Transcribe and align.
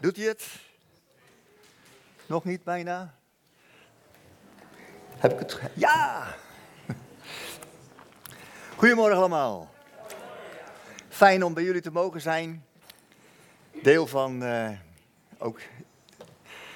Doet 0.00 0.16
hij 0.16 0.26
het? 0.26 0.46
Nog 2.26 2.44
niet 2.44 2.64
bijna? 2.64 3.14
Heb 5.16 5.32
ik 5.32 5.38
het? 5.38 5.60
Ja! 5.74 6.34
Goedemorgen 8.76 9.16
allemaal. 9.16 9.70
Fijn 11.08 11.44
om 11.44 11.54
bij 11.54 11.62
jullie 11.62 11.80
te 11.80 11.90
mogen 11.90 12.20
zijn. 12.20 12.64
Deel 13.82 14.06
van 14.06 14.42
uh, 14.42 14.70
ook 15.38 15.58
een 15.58 15.84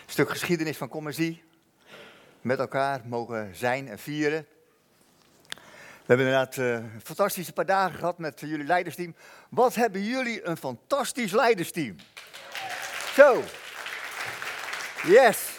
stuk 0.07 0.31
geschiedenis 0.31 0.77
van 0.77 0.89
Commercie. 0.89 1.43
Met 2.41 2.59
elkaar 2.59 3.01
mogen 3.05 3.57
zijn 3.57 3.89
en 3.89 3.99
vieren. 3.99 4.47
We 5.49 6.09
hebben 6.09 6.27
inderdaad 6.27 6.57
uh, 6.57 6.73
een 6.73 7.01
fantastische 7.05 7.53
paar 7.53 7.67
dagen 7.67 7.99
gehad 7.99 8.19
met 8.19 8.41
jullie 8.41 8.67
leidersteam. 8.67 9.15
Wat 9.49 9.75
hebben 9.75 10.03
jullie 10.03 10.47
een 10.47 10.57
fantastisch 10.57 11.33
leidersteam? 11.33 11.97
Zo. 13.15 13.43
Yes. 15.05 15.51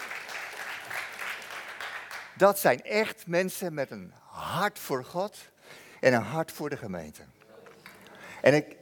Dat 2.38 2.60
zijn 2.60 2.84
echt 2.84 3.28
mensen 3.28 3.74
met 3.74 3.92
een 3.92 4.14
hart 4.30 4.80
voor 4.80 5.06
God 5.06 5.38
en 6.00 6.14
een 6.14 6.22
hart 6.22 6.52
voor 6.52 6.70
de 6.70 6.78
gemeente. 6.78 7.22
En 8.42 8.54
ik, 8.54 8.76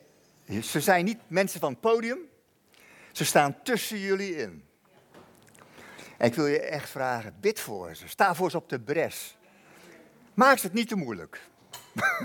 ze 0.64 0.82
zijn 0.82 1.06
niet 1.06 1.20
mensen 1.28 1.60
van 1.60 1.72
het 1.72 1.82
podium, 1.82 2.20
ze 3.12 3.26
staan 3.26 3.64
tussen 3.64 3.98
jullie 3.98 4.36
in. 4.36 4.66
En 6.18 6.28
ik 6.28 6.34
wil 6.34 6.48
je 6.48 6.60
echt 6.60 6.90
vragen, 6.90 7.36
bid 7.40 7.60
voor 7.60 7.96
ze, 7.96 8.08
sta 8.08 8.36
voor 8.36 8.52
ze 8.52 8.58
op 8.58 8.70
de 8.70 8.80
bres. 8.80 9.38
Maak 10.34 10.60
het 10.60 10.74
niet 10.74 10.88
te 10.88 10.96
moeilijk. 10.96 11.42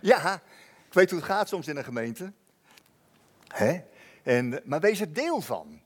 ja, 0.00 0.42
ik 0.86 0.92
weet 0.92 1.10
hoe 1.10 1.18
het 1.18 1.28
gaat 1.28 1.48
soms 1.48 1.68
in 1.68 1.76
een 1.76 1.84
gemeente. 1.84 2.32
Hè? 3.48 3.80
En, 4.22 4.60
maar 4.64 4.80
wees 4.80 5.00
er 5.00 5.12
deel 5.12 5.40
van. 5.40 5.80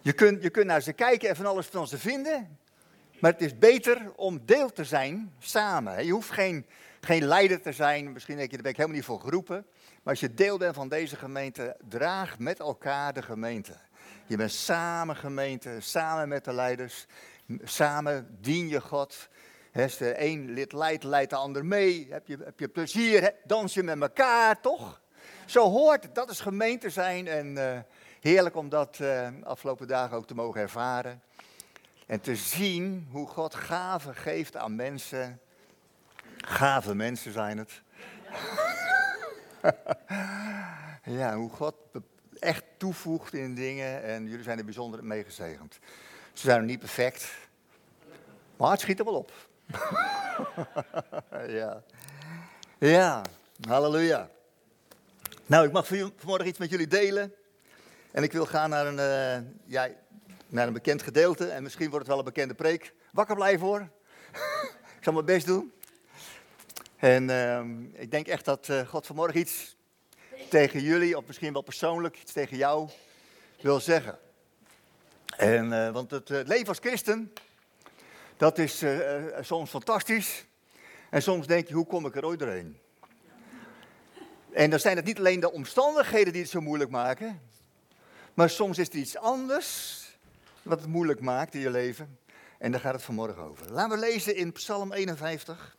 Je 0.00 0.12
kunt, 0.12 0.42
je 0.42 0.50
kunt 0.50 0.66
naar 0.66 0.82
ze 0.82 0.92
kijken 0.92 1.28
en 1.28 1.36
van 1.36 1.46
alles 1.46 1.66
van 1.66 1.88
ze 1.88 1.98
vinden. 1.98 2.58
Maar 3.20 3.32
het 3.32 3.42
is 3.42 3.58
beter 3.58 4.12
om 4.16 4.40
deel 4.44 4.72
te 4.72 4.84
zijn 4.84 5.32
samen. 5.38 6.04
Je 6.04 6.12
hoeft 6.12 6.30
geen, 6.30 6.66
geen 7.00 7.24
leider 7.24 7.60
te 7.60 7.72
zijn. 7.72 8.12
Misschien 8.12 8.36
denk 8.36 8.50
je, 8.50 8.54
daar 8.54 8.62
ben 8.62 8.70
ik 8.70 8.76
helemaal 8.76 8.98
niet 8.98 9.06
voor 9.06 9.20
geroepen. 9.20 9.66
Maar 10.02 10.12
als 10.12 10.20
je 10.20 10.34
deel 10.34 10.58
bent 10.58 10.74
van 10.74 10.88
deze 10.88 11.16
gemeente, 11.16 11.76
draag 11.88 12.38
met 12.38 12.58
elkaar 12.58 13.12
de 13.12 13.22
gemeente. 13.22 13.76
Je 14.26 14.36
bent 14.36 14.52
samen 14.52 15.16
gemeente, 15.16 15.76
samen 15.78 16.28
met 16.28 16.44
de 16.44 16.52
leiders. 16.52 17.06
Samen 17.64 18.36
dien 18.40 18.68
je 18.68 18.80
God. 18.80 19.28
Als 19.74 20.00
een 20.00 20.50
lid 20.50 20.72
leidt, 20.72 21.04
leidt 21.04 21.30
de 21.30 21.36
ander 21.36 21.64
mee. 21.64 22.06
Heb 22.10 22.26
je, 22.26 22.38
heb 22.44 22.60
je 22.60 22.68
plezier, 22.68 23.34
dans 23.44 23.74
je 23.74 23.82
met 23.82 24.00
elkaar, 24.00 24.60
toch? 24.60 25.00
Zo 25.48 25.70
hoort 25.70 26.02
het, 26.02 26.14
dat 26.14 26.30
is 26.30 26.40
gemeente 26.40 26.90
zijn. 26.90 27.26
En 27.26 27.56
uh, 27.56 27.78
heerlijk 28.20 28.56
om 28.56 28.68
dat 28.68 28.98
uh, 29.00 29.28
afgelopen 29.42 29.86
dagen 29.86 30.16
ook 30.16 30.26
te 30.26 30.34
mogen 30.34 30.60
ervaren. 30.60 31.22
En 32.06 32.20
te 32.20 32.36
zien 32.36 33.08
hoe 33.10 33.26
God 33.26 33.54
gaven 33.54 34.14
geeft 34.14 34.56
aan 34.56 34.76
mensen. 34.76 35.40
Gave 36.36 36.94
mensen 36.94 37.32
zijn 37.32 37.58
het. 37.58 37.82
ja, 41.18 41.36
hoe 41.36 41.50
God 41.50 41.74
echt 42.38 42.64
toevoegt 42.76 43.34
in 43.34 43.54
dingen. 43.54 44.02
En 44.02 44.26
jullie 44.26 44.44
zijn 44.44 44.58
er 44.58 44.64
bijzonder 44.64 45.04
mee 45.04 45.24
gezegend. 45.24 45.78
Ze 46.32 46.46
zijn 46.46 46.58
nog 46.58 46.68
niet 46.68 46.78
perfect. 46.78 47.34
Maar 48.56 48.70
het 48.70 48.80
schiet 48.80 48.98
er 48.98 49.04
wel 49.04 49.14
op. 49.14 49.32
ja. 51.58 51.82
Ja, 52.78 53.22
halleluja. 53.68 54.28
Nou, 55.46 55.66
ik 55.66 55.72
mag 55.72 55.86
vanmorgen 55.86 56.46
iets 56.46 56.58
met 56.58 56.70
jullie 56.70 56.86
delen. 56.86 57.34
En 58.10 58.22
ik 58.22 58.32
wil 58.32 58.46
gaan 58.46 58.70
naar 58.70 58.86
een, 58.86 58.98
uh, 58.98 59.50
ja, 59.64 59.88
naar 60.46 60.66
een 60.66 60.72
bekend 60.72 61.02
gedeelte. 61.02 61.48
En 61.48 61.62
misschien 61.62 61.90
wordt 61.90 62.06
het 62.06 62.14
wel 62.14 62.18
een 62.18 62.32
bekende 62.32 62.54
preek. 62.54 62.94
Wakker 63.12 63.34
blijven 63.34 63.66
hoor. 63.66 63.80
ik 64.98 65.02
zal 65.02 65.12
mijn 65.12 65.24
best 65.24 65.46
doen. 65.46 65.72
En 66.96 67.28
uh, 67.28 67.60
ik 67.92 68.10
denk 68.10 68.26
echt 68.26 68.44
dat 68.44 68.68
uh, 68.68 68.88
God 68.88 69.06
vanmorgen 69.06 69.40
iets 69.40 69.76
tegen 70.50 70.80
jullie, 70.80 71.16
of 71.16 71.26
misschien 71.26 71.52
wel 71.52 71.62
persoonlijk, 71.62 72.18
iets 72.20 72.32
tegen 72.32 72.56
jou 72.56 72.90
wil 73.60 73.80
zeggen. 73.80 74.18
En, 75.36 75.72
uh, 75.72 75.90
want 75.90 76.10
het 76.10 76.28
leven 76.28 76.68
als 76.68 76.78
christen, 76.78 77.32
dat 78.36 78.58
is 78.58 78.84
soms 79.40 79.70
fantastisch. 79.70 80.44
En 81.10 81.22
soms 81.22 81.46
denk 81.46 81.68
je, 81.68 81.74
hoe 81.74 81.86
kom 81.86 82.06
ik 82.06 82.16
er 82.16 82.24
ooit 82.24 82.38
doorheen? 82.38 82.78
En 84.58 84.70
dan 84.70 84.78
zijn 84.80 84.96
het 84.96 85.04
niet 85.04 85.18
alleen 85.18 85.40
de 85.40 85.52
omstandigheden 85.52 86.32
die 86.32 86.42
het 86.42 86.50
zo 86.50 86.60
moeilijk 86.60 86.90
maken, 86.90 87.40
maar 88.34 88.50
soms 88.50 88.78
is 88.78 88.88
er 88.88 88.94
iets 88.94 89.16
anders 89.16 90.02
wat 90.62 90.80
het 90.80 90.88
moeilijk 90.88 91.20
maakt 91.20 91.54
in 91.54 91.60
je 91.60 91.70
leven. 91.70 92.18
En 92.58 92.70
daar 92.70 92.80
gaat 92.80 92.92
het 92.92 93.02
vanmorgen 93.02 93.42
over. 93.42 93.72
Laten 93.72 93.98
we 93.98 94.06
lezen 94.06 94.36
in 94.36 94.52
Psalm 94.52 94.92
51. 94.92 95.76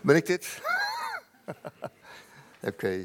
Ben 0.00 0.16
ik 0.16 0.26
dit? 0.26 0.60
Oké. 2.70 3.04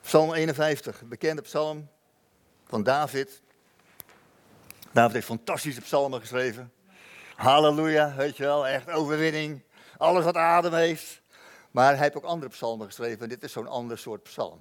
Psalm 0.00 0.32
51, 0.32 1.02
bekende 1.04 1.42
psalm 1.42 1.88
van 2.66 2.82
David. 2.82 3.42
David 4.92 5.12
heeft 5.12 5.26
fantastische 5.26 5.80
psalmen 5.80 6.20
geschreven. 6.20 6.74
Halleluja, 7.36 8.14
weet 8.14 8.36
je 8.36 8.42
wel, 8.42 8.66
echt 8.66 8.90
overwinning. 8.90 9.62
Alles 9.96 10.24
wat 10.24 10.36
adem 10.36 10.72
heeft. 10.72 11.22
Maar 11.70 11.92
hij 11.92 12.02
heeft 12.02 12.16
ook 12.16 12.24
andere 12.24 12.50
psalmen 12.50 12.86
geschreven. 12.86 13.22
En 13.22 13.28
dit 13.28 13.42
is 13.42 13.52
zo'n 13.52 13.66
ander 13.66 13.98
soort 13.98 14.22
psalm. 14.22 14.60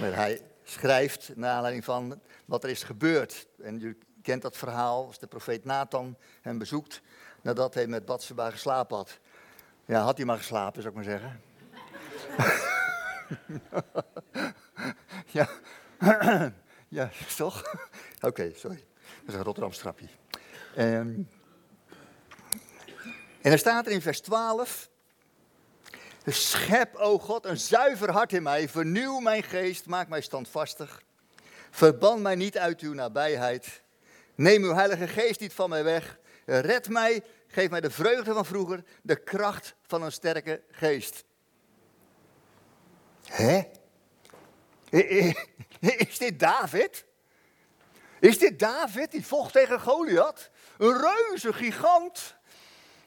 Hij 0.00 0.40
schrijft 0.64 1.36
naar 1.36 1.50
aanleiding 1.50 1.84
van 1.84 2.20
wat 2.44 2.64
er 2.64 2.70
is 2.70 2.82
gebeurd. 2.82 3.46
En 3.62 3.80
je 3.80 3.96
kent 4.22 4.42
dat 4.42 4.56
verhaal 4.56 5.06
als 5.06 5.18
de 5.18 5.26
profeet 5.26 5.64
Nathan 5.64 6.16
hem 6.40 6.58
bezoekt. 6.58 7.02
Nadat 7.42 7.74
hij 7.74 7.86
met 7.86 8.04
Batseba 8.04 8.50
geslapen 8.50 8.96
had. 8.96 9.18
Ja, 9.84 10.00
had 10.00 10.16
hij 10.16 10.26
maar 10.26 10.36
geslapen, 10.36 10.82
zou 10.82 10.94
ik 10.96 11.04
maar 11.04 11.18
zeggen. 11.18 11.40
ja. 15.38 15.48
ja, 16.98 17.10
toch? 17.36 17.62
Oké, 18.20 18.52
sorry. 18.54 18.84
Dat 19.20 19.28
is 19.28 19.34
een 19.34 19.42
Rotterdam 19.42 19.72
strapje. 19.72 20.06
Um, 20.78 21.28
en 23.42 23.52
er 23.52 23.58
staat 23.58 23.86
er 23.86 23.92
in 23.92 24.02
vers 24.02 24.20
12. 24.20 24.90
Schep, 26.26 26.94
o 26.94 27.18
God, 27.18 27.44
een 27.44 27.58
zuiver 27.58 28.10
hart 28.10 28.32
in 28.32 28.42
mij. 28.42 28.68
Vernieuw 28.68 29.18
mijn 29.18 29.42
geest, 29.42 29.86
maak 29.86 30.08
mij 30.08 30.20
standvastig. 30.20 31.02
Verban 31.70 32.22
mij 32.22 32.34
niet 32.34 32.58
uit 32.58 32.80
uw 32.80 32.94
nabijheid. 32.94 33.82
Neem 34.34 34.62
uw 34.62 34.74
heilige 34.74 35.08
geest 35.08 35.40
niet 35.40 35.52
van 35.52 35.68
mij 35.68 35.84
weg. 35.84 36.18
Red 36.44 36.88
mij, 36.88 37.22
geef 37.46 37.70
mij 37.70 37.80
de 37.80 37.90
vreugde 37.90 38.32
van 38.32 38.44
vroeger, 38.44 38.84
de 39.02 39.16
kracht 39.16 39.74
van 39.86 40.02
een 40.02 40.12
sterke 40.12 40.62
geest. 40.70 41.24
Hè? 43.26 43.62
Is 46.08 46.18
dit 46.18 46.40
David? 46.40 47.04
Is 48.20 48.38
dit 48.38 48.58
David 48.58 49.10
die 49.10 49.26
vocht 49.26 49.52
tegen 49.52 49.80
Goliath? 49.80 50.50
Een 50.78 51.00
reuze 51.00 51.52
gigant. 51.52 52.36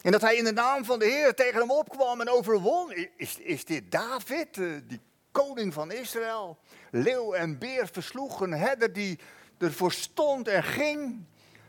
En 0.05 0.11
dat 0.11 0.21
hij 0.21 0.35
in 0.35 0.43
de 0.43 0.53
naam 0.53 0.85
van 0.85 0.99
de 0.99 1.05
Heer 1.05 1.33
tegen 1.33 1.59
hem 1.59 1.71
opkwam 1.71 2.21
en 2.21 2.29
overwon. 2.29 3.09
Is, 3.17 3.37
is 3.37 3.65
dit 3.65 3.91
David, 3.91 4.57
eh, 4.57 4.67
die 4.83 5.01
koning 5.31 5.73
van 5.73 5.91
Israël? 5.91 6.57
Leeuw 6.91 7.33
en 7.33 7.59
beer 7.59 7.89
versloeg, 7.91 8.39
een 8.39 8.51
herder 8.51 8.93
die 8.93 9.19
ervoor 9.57 9.91
stond 9.91 10.47
en 10.47 10.63
ging. 10.63 11.25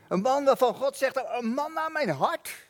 Een 0.07 0.21
man 0.21 0.43
waarvan 0.43 0.75
God 0.75 0.97
zegt, 0.97 1.15
een 1.15 1.47
man 1.47 1.73
naar 1.73 1.91
mijn 1.91 2.09
hart. 2.09 2.67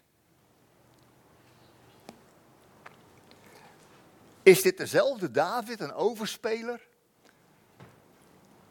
Is 4.44 4.62
dit 4.62 4.77
dezelfde 4.77 5.31
David, 5.31 5.80
een 5.80 5.94
overspeler? 5.94 6.88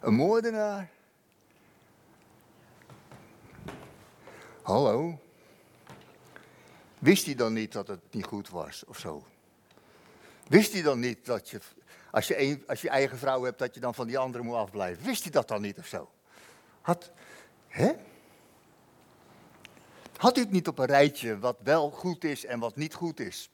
Een 0.01 0.15
moordenaar? 0.15 0.91
Hallo? 4.63 5.25
Wist 6.99 7.25
hij 7.25 7.35
dan 7.35 7.53
niet 7.53 7.73
dat 7.73 7.89
het 7.89 8.01
niet 8.11 8.25
goed 8.25 8.49
was 8.49 8.85
of 8.85 8.99
zo? 8.99 9.27
Wist 10.49 10.73
hij 10.73 10.83
dan 10.83 11.01
niet 11.01 11.27
dat 11.27 11.51
je, 11.51 11.61
als 12.11 12.27
je, 12.27 12.63
als 12.67 12.81
je 12.81 12.89
eigen 12.89 13.19
vrouw 13.19 13.43
hebt, 13.43 13.59
dat 13.59 13.75
je 13.75 13.81
dan 13.81 13.95
van 13.95 14.07
die 14.07 14.19
andere 14.19 14.45
moet 14.45 14.55
afblijven? 14.55 15.05
Wist 15.05 15.23
hij 15.23 15.33
dat 15.33 15.49
dan 15.49 15.63
niet 15.63 15.79
of 15.79 15.87
zo? 15.87 16.11
Had, 16.81 17.11
hè? 17.69 17.93
Had 20.17 20.37
u 20.37 20.41
het 20.41 20.51
niet 20.51 20.69
op 20.69 20.79
een 20.79 20.87
rijtje 20.87 21.39
wat 21.39 21.57
wel 21.63 21.91
goed 21.91 22.25
is 22.25 22.45
en 22.45 22.59
wat 22.59 22.77
niet 22.77 22.95
goed 22.95 23.21
is? 23.21 23.51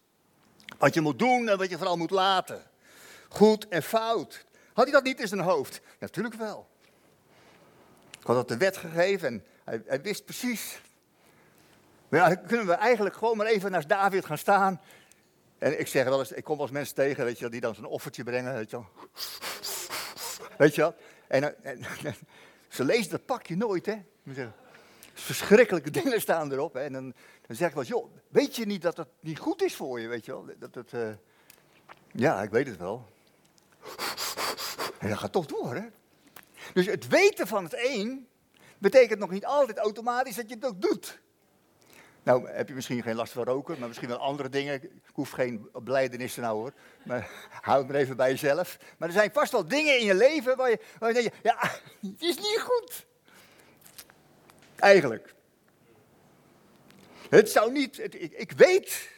Wat 0.78 0.94
je 0.94 1.00
moet 1.00 1.18
doen 1.18 1.48
en 1.48 1.58
wat 1.58 1.70
je 1.70 1.76
vooral 1.76 1.96
moet 1.96 2.10
laten. 2.10 2.62
Goed 3.28 3.68
en 3.68 3.82
fout. 3.82 4.44
Had 4.72 4.84
hij 4.84 4.92
dat 4.92 5.04
niet 5.04 5.20
in 5.20 5.28
zijn 5.28 5.40
hoofd? 5.40 5.80
Natuurlijk 5.98 6.34
wel. 6.34 6.68
Ik 8.20 8.26
had 8.26 8.36
dat 8.36 8.48
de 8.48 8.56
wet 8.56 8.76
gegeven 8.76 9.28
en 9.28 9.44
hij, 9.64 9.82
hij 9.86 10.02
wist 10.02 10.24
precies 10.24 10.80
Maar 12.12 12.30
ja, 12.30 12.34
kunnen 12.34 12.66
we 12.66 12.72
eigenlijk 12.72 13.16
gewoon 13.16 13.36
maar 13.36 13.46
even 13.46 13.70
naast 13.70 13.88
David 13.88 14.24
gaan 14.24 14.38
staan. 14.38 14.80
En 15.58 15.80
ik 15.80 15.86
zeg 15.86 16.04
wel 16.04 16.18
eens, 16.18 16.32
ik 16.32 16.44
kom 16.44 16.60
eens 16.60 16.70
mensen 16.70 16.94
tegen, 16.94 17.24
weet 17.24 17.38
je 17.38 17.48
die 17.48 17.60
dan 17.60 17.74
zo'n 17.74 17.84
offertje 17.84 18.24
brengen, 18.24 18.54
weet 18.54 18.70
je 18.70 18.76
wel. 18.76 18.86
Weet 20.58 20.74
je 20.74 20.80
wel? 20.80 20.94
En, 21.28 21.64
en, 21.64 21.84
ze 22.68 22.84
lezen 22.84 23.10
dat 23.10 23.24
pakje 23.24 23.56
nooit, 23.56 23.86
hè. 23.86 24.02
Verschrikkelijke 25.14 25.90
dingen 25.90 26.20
staan 26.20 26.52
erop. 26.52 26.74
Hè? 26.74 26.80
En 26.80 26.92
dan, 26.92 27.14
dan 27.46 27.56
zeg 27.56 27.68
ik 27.68 27.74
wel, 27.74 27.84
joh, 27.84 28.14
weet 28.28 28.56
je 28.56 28.66
niet 28.66 28.82
dat 28.82 28.96
het 28.96 29.08
niet 29.20 29.38
goed 29.38 29.62
is 29.62 29.76
voor 29.76 30.00
je, 30.00 30.08
weet 30.08 30.24
je 30.24 30.32
wel? 30.32 30.46
Dat 30.58 30.74
het, 30.74 30.92
uh... 30.92 31.08
Ja, 32.12 32.42
ik 32.42 32.50
weet 32.50 32.66
het 32.66 32.78
wel. 32.78 33.08
En 34.98 35.08
dat 35.08 35.18
gaat 35.18 35.32
toch 35.32 35.46
door, 35.46 35.74
hè? 35.74 35.86
Dus 36.74 36.86
het 36.86 37.08
weten 37.08 37.46
van 37.46 37.64
het 37.64 37.74
een 37.76 38.28
betekent 38.78 39.18
nog 39.18 39.30
niet 39.30 39.46
altijd 39.46 39.78
automatisch 39.78 40.36
dat 40.36 40.48
je 40.48 40.54
het 40.54 40.66
ook 40.66 40.82
doet. 40.82 41.20
Nou, 42.22 42.48
heb 42.48 42.68
je 42.68 42.74
misschien 42.74 43.02
geen 43.02 43.14
last 43.14 43.32
van 43.32 43.44
roken, 43.44 43.78
maar 43.78 43.88
misschien 43.88 44.08
wel 44.08 44.18
andere 44.18 44.48
dingen. 44.48 44.82
Ik 44.82 44.90
hoef 45.12 45.30
geen 45.30 45.68
blijdenissen 45.72 46.42
nou 46.42 46.58
hoor. 46.58 46.72
Maar 47.02 47.30
hou 47.62 47.78
het 47.78 47.86
maar 47.86 47.96
even 47.96 48.16
bij 48.16 48.30
jezelf. 48.30 48.78
Maar 48.98 49.08
er 49.08 49.14
zijn 49.14 49.32
vast 49.32 49.52
wel 49.52 49.68
dingen 49.68 49.98
in 49.98 50.04
je 50.04 50.14
leven 50.14 50.56
waar 50.56 50.70
je, 50.70 50.80
waar 50.98 51.12
je 51.12 51.22
denkt, 51.22 51.36
ja, 51.42 51.56
het 52.12 52.22
is 52.22 52.36
niet 52.36 52.60
goed. 52.60 53.06
Eigenlijk. 54.76 55.34
Het 57.28 57.50
zou 57.50 57.72
niet, 57.72 57.98
ik, 57.98 58.14
ik 58.14 58.52
weet 58.52 59.10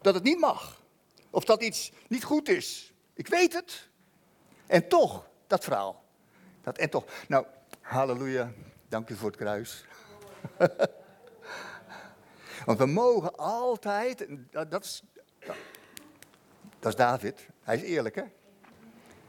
dat 0.00 0.14
het 0.14 0.22
niet 0.22 0.38
mag. 0.38 0.82
Of 1.30 1.44
dat 1.44 1.62
iets 1.62 1.92
niet 2.08 2.24
goed 2.24 2.48
is. 2.48 2.92
Ik 3.14 3.28
weet 3.28 3.52
het. 3.52 3.88
En 4.66 4.88
toch, 4.88 5.28
dat 5.46 5.64
verhaal. 5.64 6.04
Dat 6.62 6.78
en 6.78 6.90
toch. 6.90 7.04
Nou, 7.28 7.46
halleluja. 7.80 8.52
Dank 8.88 9.08
u 9.08 9.16
voor 9.16 9.28
het 9.28 9.38
kruis. 9.38 9.84
Want 12.64 12.78
we 12.78 12.86
mogen 12.86 13.36
altijd, 13.36 14.26
dat 14.50 14.84
is, 14.84 15.02
dat 16.78 16.92
is 16.92 16.96
David, 16.96 17.46
hij 17.62 17.76
is 17.76 17.82
eerlijk 17.82 18.14
hè, 18.14 18.22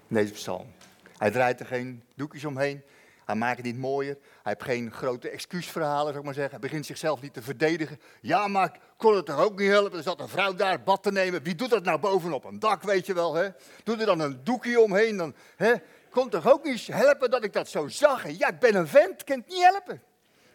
in 0.07 0.15
deze 0.15 0.33
psalm. 0.33 0.71
Hij 1.17 1.31
draait 1.31 1.59
er 1.59 1.65
geen 1.65 2.03
doekjes 2.15 2.45
omheen, 2.45 2.83
hij 3.25 3.35
maakt 3.35 3.57
het 3.57 3.65
niet 3.65 3.77
mooier, 3.77 4.17
hij 4.21 4.53
heeft 4.57 4.63
geen 4.63 4.91
grote 4.91 5.29
excuusverhalen, 5.29 6.07
zou 6.07 6.17
ik 6.17 6.23
maar 6.23 6.33
zeggen. 6.33 6.51
Hij 6.51 6.69
begint 6.69 6.85
zichzelf 6.85 7.21
niet 7.21 7.33
te 7.33 7.41
verdedigen. 7.41 7.99
Ja, 8.21 8.47
maar 8.47 8.65
ik 8.65 8.79
kon 8.97 9.15
het 9.15 9.25
toch 9.25 9.39
ook 9.39 9.59
niet 9.59 9.69
helpen, 9.69 9.97
er 9.97 10.03
zat 10.03 10.19
een 10.19 10.27
vrouw 10.27 10.53
daar 10.53 10.83
bad 10.83 11.03
te 11.03 11.11
nemen. 11.11 11.43
Wie 11.43 11.55
doet 11.55 11.69
dat 11.69 11.83
nou 11.83 11.99
bovenop 11.99 12.43
een 12.43 12.59
dak, 12.59 12.83
weet 12.83 13.05
je 13.05 13.13
wel 13.13 13.33
hè? 13.33 13.49
Doe 13.83 13.97
er 13.97 14.05
dan 14.05 14.19
een 14.19 14.43
doekje 14.43 14.79
omheen, 14.79 15.17
dan 15.17 15.35
hè? 15.55 15.73
kon 16.09 16.29
toch 16.29 16.51
ook 16.51 16.63
niet 16.63 16.87
helpen 16.87 17.31
dat 17.31 17.43
ik 17.43 17.53
dat 17.53 17.69
zo 17.69 17.87
zag. 17.87 18.29
ja, 18.29 18.47
ik 18.47 18.59
ben 18.59 18.75
een 18.75 18.87
vent, 18.87 19.23
kan 19.23 19.37
het 19.37 19.47
niet 19.47 19.63
helpen. 19.63 20.01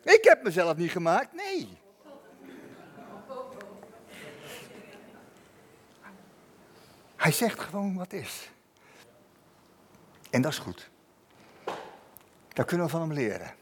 Ik 0.02 0.24
heb 0.24 0.42
mezelf 0.42 0.76
niet 0.76 0.90
gemaakt, 0.90 1.32
nee. 1.32 1.78
Hij 7.20 7.32
zegt 7.32 7.60
gewoon 7.60 7.96
wat 7.96 8.12
is. 8.12 8.50
En 10.30 10.42
dat 10.42 10.52
is 10.52 10.58
goed. 10.58 10.90
Dat 12.48 12.66
kunnen 12.66 12.86
we 12.86 12.92
van 12.92 13.00
hem 13.00 13.12
leren. 13.12 13.54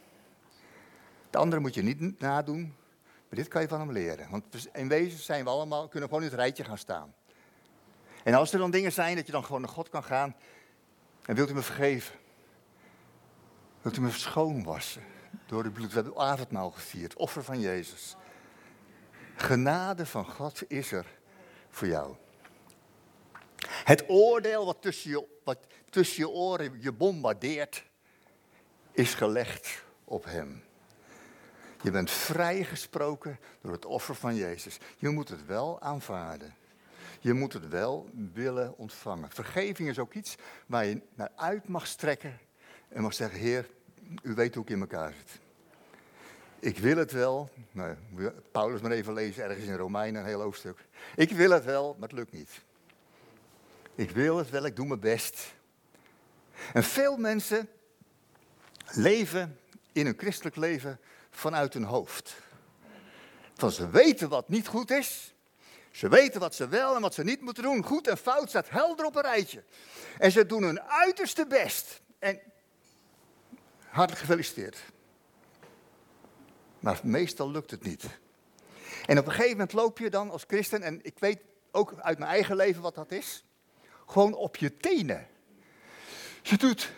De 1.30 1.38
andere 1.38 1.60
moet 1.60 1.74
je 1.74 1.82
niet 1.82 2.20
nadoen, 2.20 2.76
maar 3.02 3.38
dit 3.38 3.48
kan 3.48 3.62
je 3.62 3.68
van 3.68 3.80
hem 3.80 3.92
leren. 3.92 4.30
Want 4.30 4.68
in 4.72 4.88
wezen 4.88 5.18
zijn 5.18 5.44
we 5.44 5.50
allemaal, 5.50 5.88
kunnen 5.88 6.08
gewoon 6.08 6.24
in 6.24 6.30
het 6.30 6.38
rijtje 6.38 6.64
gaan 6.64 6.78
staan. 6.78 7.14
En 8.24 8.34
als 8.34 8.52
er 8.52 8.58
dan 8.58 8.70
dingen 8.70 8.92
zijn 8.92 9.16
dat 9.16 9.26
je 9.26 9.32
dan 9.32 9.44
gewoon 9.44 9.60
naar 9.60 9.70
God 9.70 9.88
kan 9.88 10.04
gaan, 10.04 10.34
en 11.24 11.34
wilt 11.34 11.50
u 11.50 11.54
me 11.54 11.62
vergeven? 11.62 12.14
Wilt 13.82 13.96
u 13.96 14.00
me 14.00 14.10
schoonwassen 14.10 15.02
door 15.46 15.64
het 15.64 15.72
bloed? 15.72 15.88
We 15.88 15.94
hebben 15.94 16.16
avondmaal 16.16 16.70
gevierd, 16.70 17.16
offer 17.16 17.44
van 17.44 17.60
Jezus. 17.60 18.16
Genade 19.36 20.06
van 20.06 20.24
God 20.24 20.70
is 20.70 20.92
er 20.92 21.06
voor 21.70 21.88
jou. 21.88 22.16
Het 23.68 24.04
oordeel 24.08 24.64
wat 24.64 24.82
tussen 24.82 25.10
je, 25.10 25.24
wat 25.44 25.58
tussen 25.90 26.18
je 26.18 26.28
oren 26.28 26.78
je 26.80 26.92
bombardeert, 26.92 27.84
is 28.92 29.14
gelegd 29.14 29.84
op 30.04 30.24
hem. 30.24 30.62
Je 31.82 31.90
bent 31.90 32.10
vrijgesproken 32.10 33.38
door 33.60 33.72
het 33.72 33.84
offer 33.84 34.14
van 34.14 34.34
Jezus. 34.34 34.78
Je 34.96 35.08
moet 35.08 35.28
het 35.28 35.46
wel 35.46 35.80
aanvaarden. 35.80 36.54
Je 37.20 37.32
moet 37.32 37.52
het 37.52 37.68
wel 37.68 38.08
willen 38.32 38.76
ontvangen. 38.76 39.30
Vergeving 39.30 39.88
is 39.88 39.98
ook 39.98 40.14
iets 40.14 40.36
waar 40.66 40.84
je 40.84 41.00
naar 41.14 41.30
uit 41.36 41.68
mag 41.68 41.86
strekken 41.86 42.38
en 42.88 43.02
mag 43.02 43.14
zeggen: 43.14 43.38
Heer, 43.38 43.68
u 44.22 44.34
weet 44.34 44.54
hoe 44.54 44.64
ik 44.64 44.70
in 44.70 44.80
elkaar 44.80 45.12
zit. 45.12 45.40
Ik 46.58 46.78
wil 46.78 46.96
het 46.96 47.12
wel. 47.12 47.50
Nou, 47.70 47.96
Paulus 48.52 48.80
maar 48.80 48.90
even 48.90 49.12
lezen, 49.12 49.44
ergens 49.44 49.66
in 49.66 49.76
Romeinen, 49.76 50.20
een 50.20 50.26
heel 50.26 50.40
hoofdstuk. 50.40 50.84
Ik 51.16 51.30
wil 51.30 51.50
het 51.50 51.64
wel, 51.64 51.96
maar 51.98 52.08
het 52.08 52.18
lukt 52.18 52.32
niet. 52.32 52.66
Ik 53.98 54.10
wil 54.10 54.36
het 54.36 54.50
wel, 54.50 54.64
ik 54.64 54.76
doe 54.76 54.86
mijn 54.86 55.00
best. 55.00 55.54
En 56.72 56.84
veel 56.84 57.16
mensen 57.16 57.68
leven 58.90 59.60
in 59.92 60.04
hun 60.04 60.14
christelijk 60.18 60.56
leven 60.56 61.00
vanuit 61.30 61.74
hun 61.74 61.84
hoofd. 61.84 62.36
Van 63.54 63.70
ze 63.70 63.90
weten 63.90 64.28
wat 64.28 64.48
niet 64.48 64.66
goed 64.66 64.90
is. 64.90 65.34
Ze 65.90 66.08
weten 66.08 66.40
wat 66.40 66.54
ze 66.54 66.68
wel 66.68 66.94
en 66.94 67.00
wat 67.00 67.14
ze 67.14 67.24
niet 67.24 67.40
moeten 67.40 67.62
doen. 67.62 67.84
Goed 67.84 68.06
en 68.06 68.18
fout 68.18 68.48
staat 68.48 68.70
helder 68.70 69.06
op 69.06 69.16
een 69.16 69.22
rijtje. 69.22 69.64
En 70.18 70.32
ze 70.32 70.46
doen 70.46 70.62
hun 70.62 70.82
uiterste 70.82 71.46
best. 71.46 72.00
En 72.18 72.40
hartelijk 73.88 74.20
gefeliciteerd. 74.20 74.78
Maar 76.78 77.00
meestal 77.02 77.50
lukt 77.50 77.70
het 77.70 77.82
niet. 77.82 78.04
En 79.06 79.18
op 79.18 79.26
een 79.26 79.32
gegeven 79.32 79.50
moment 79.50 79.72
loop 79.72 79.98
je 79.98 80.10
dan 80.10 80.30
als 80.30 80.44
christen, 80.46 80.82
en 80.82 81.04
ik 81.04 81.18
weet 81.18 81.40
ook 81.70 81.94
uit 82.00 82.18
mijn 82.18 82.30
eigen 82.30 82.56
leven 82.56 82.82
wat 82.82 82.94
dat 82.94 83.12
is 83.12 83.42
gewoon 84.08 84.34
op 84.34 84.56
je 84.56 84.76
tenen. 84.76 85.26
Je 86.42 86.56
doet 86.56 86.92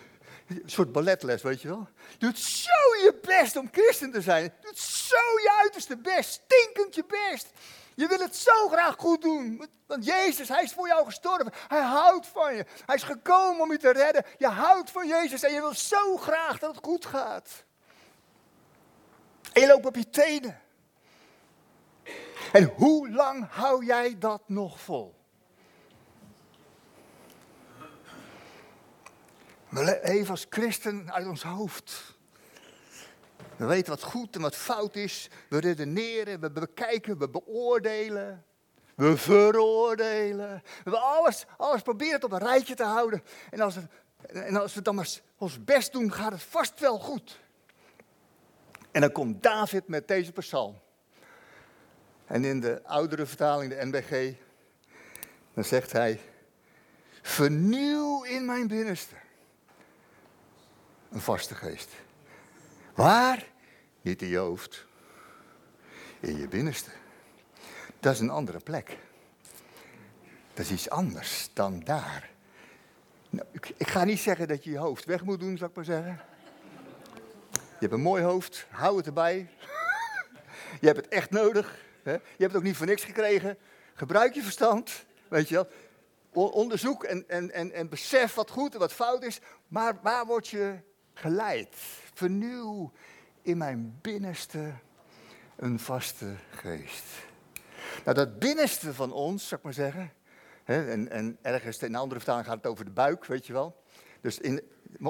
een 0.46 0.62
soort 0.66 0.92
balletles, 0.92 1.42
weet 1.42 1.62
je 1.62 1.68
wel. 1.68 1.88
Je 2.10 2.18
doet 2.18 2.38
zo 2.38 2.94
je 3.02 3.18
best 3.22 3.56
om 3.56 3.68
christen 3.72 4.12
te 4.12 4.20
zijn. 4.20 4.42
Je 4.42 4.52
doet 4.60 4.78
zo 4.78 5.16
je 5.16 5.52
uiterste 5.62 5.96
best, 5.96 6.42
stinkend 6.44 6.94
je 6.94 7.04
best. 7.06 7.50
Je 7.94 8.06
wil 8.06 8.18
het 8.18 8.36
zo 8.36 8.68
graag 8.68 8.94
goed 8.98 9.22
doen. 9.22 9.68
Want 9.86 10.04
Jezus, 10.04 10.48
Hij 10.48 10.62
is 10.62 10.72
voor 10.72 10.86
jou 10.86 11.04
gestorven. 11.04 11.52
Hij 11.68 11.80
houdt 11.80 12.26
van 12.26 12.54
je. 12.54 12.66
Hij 12.86 12.94
is 12.94 13.02
gekomen 13.02 13.62
om 13.62 13.72
je 13.72 13.78
te 13.78 13.92
redden. 13.92 14.24
Je 14.38 14.46
houdt 14.46 14.90
van 14.90 15.08
Jezus 15.08 15.42
en 15.42 15.52
je 15.52 15.60
wil 15.60 15.74
zo 15.74 16.16
graag 16.16 16.58
dat 16.58 16.74
het 16.74 16.84
goed 16.84 17.06
gaat. 17.06 17.64
En 19.52 19.60
je 19.60 19.66
loopt 19.66 19.86
op 19.86 19.96
je 19.96 20.10
tenen. 20.10 20.60
En 22.52 22.72
hoe 22.76 23.10
lang 23.10 23.46
hou 23.50 23.84
jij 23.84 24.18
dat 24.18 24.42
nog 24.46 24.80
vol? 24.80 25.19
We 29.70 30.00
leven 30.04 30.30
als 30.30 30.46
christen 30.50 31.12
uit 31.12 31.26
ons 31.26 31.42
hoofd. 31.42 32.18
We 33.56 33.64
weten 33.66 33.90
wat 33.90 34.02
goed 34.02 34.34
en 34.34 34.40
wat 34.40 34.56
fout 34.56 34.96
is. 34.96 35.30
We 35.48 35.60
redeneren, 35.60 36.40
we 36.40 36.50
bekijken, 36.50 37.18
we 37.18 37.28
beoordelen. 37.28 38.44
We 38.94 39.16
veroordelen. 39.16 40.62
We 40.84 40.98
alles, 40.98 41.46
alles 41.56 41.82
proberen 41.82 42.14
het 42.14 42.24
op 42.24 42.32
een 42.32 42.38
rijtje 42.38 42.74
te 42.74 42.82
houden. 42.82 43.22
En 43.50 43.60
als, 43.60 43.74
we, 43.74 43.82
en 44.28 44.56
als 44.56 44.74
we 44.74 44.82
dan 44.82 44.94
maar 44.94 45.08
ons 45.36 45.64
best 45.64 45.92
doen, 45.92 46.12
gaat 46.12 46.32
het 46.32 46.42
vast 46.42 46.80
wel 46.80 46.98
goed. 46.98 47.40
En 48.90 49.00
dan 49.00 49.12
komt 49.12 49.42
David 49.42 49.88
met 49.88 50.08
deze 50.08 50.32
psalm. 50.32 50.78
En 52.26 52.44
in 52.44 52.60
de 52.60 52.82
oudere 52.84 53.26
vertaling, 53.26 53.74
de 53.74 53.86
NBG, 53.86 54.34
dan 55.54 55.64
zegt 55.64 55.92
hij: 55.92 56.20
Vernieuw 57.22 58.24
in 58.24 58.44
mijn 58.44 58.66
binnenste 58.66 59.14
een 61.10 61.20
vaste 61.20 61.54
geest. 61.54 61.88
Waar? 62.94 63.46
Niet 64.00 64.22
in 64.22 64.28
je 64.28 64.36
hoofd. 64.36 64.86
In 66.20 66.36
je 66.36 66.48
binnenste. 66.48 66.90
Dat 68.00 68.12
is 68.12 68.20
een 68.20 68.30
andere 68.30 68.58
plek. 68.58 68.98
Dat 70.54 70.64
is 70.64 70.70
iets 70.70 70.90
anders 70.90 71.50
dan 71.52 71.80
daar. 71.80 72.30
Nou, 73.30 73.46
ik, 73.52 73.72
ik, 73.76 73.88
ga 73.88 74.04
niet 74.04 74.18
zeggen 74.18 74.48
dat 74.48 74.64
je 74.64 74.70
je 74.70 74.78
hoofd 74.78 75.04
weg 75.04 75.24
moet 75.24 75.40
doen, 75.40 75.56
zou 75.56 75.70
ik 75.70 75.76
maar 75.76 75.84
zeggen. 75.84 76.20
Je 77.52 77.86
hebt 77.86 77.92
een 77.92 78.00
mooi 78.00 78.22
hoofd, 78.22 78.66
hou 78.70 78.96
het 78.96 79.06
erbij. 79.06 79.50
je 80.80 80.86
hebt 80.86 80.96
het 80.96 81.08
echt 81.08 81.30
nodig. 81.30 81.84
Hè? 82.02 82.12
Je 82.12 82.20
hebt 82.20 82.52
het 82.52 82.56
ook 82.56 82.62
niet 82.62 82.76
voor 82.76 82.86
niks 82.86 83.04
gekregen. 83.04 83.58
Gebruik 83.94 84.34
je 84.34 84.42
verstand, 84.42 85.04
weet 85.28 85.48
je 85.48 85.54
wel. 85.54 85.68
Onderzoek 86.50 87.04
en, 87.04 87.24
en, 87.28 87.50
en, 87.50 87.72
en 87.72 87.88
besef 87.88 88.34
wat 88.34 88.50
goed 88.50 88.72
en 88.72 88.78
wat 88.78 88.92
fout 88.92 89.22
is. 89.22 89.40
Maar 89.68 89.98
waar 90.02 90.26
word 90.26 90.48
je 90.48 90.78
geleid. 91.20 91.76
Vernieuw 92.14 92.92
in 93.42 93.58
mijn 93.58 93.98
binnenste 94.00 94.72
een 95.56 95.78
vaste 95.78 96.34
geest. 96.50 97.04
Nou, 98.04 98.16
dat 98.16 98.38
binnenste 98.38 98.94
van 98.94 99.12
ons, 99.12 99.48
zou 99.48 99.56
ik 99.56 99.64
maar 99.64 99.74
zeggen. 99.74 100.12
Hè, 100.64 100.90
en, 100.90 101.10
en 101.10 101.38
ergens 101.42 101.78
in 101.78 101.88
een 101.88 102.00
andere 102.00 102.20
vertaling 102.20 102.46
gaat 102.46 102.56
het 102.56 102.66
over 102.66 102.84
de 102.84 102.90
buik, 102.90 103.24
weet 103.24 103.46
je 103.46 103.52
wel. 103.52 103.82
Dus 104.20 104.38
in, 104.38 104.62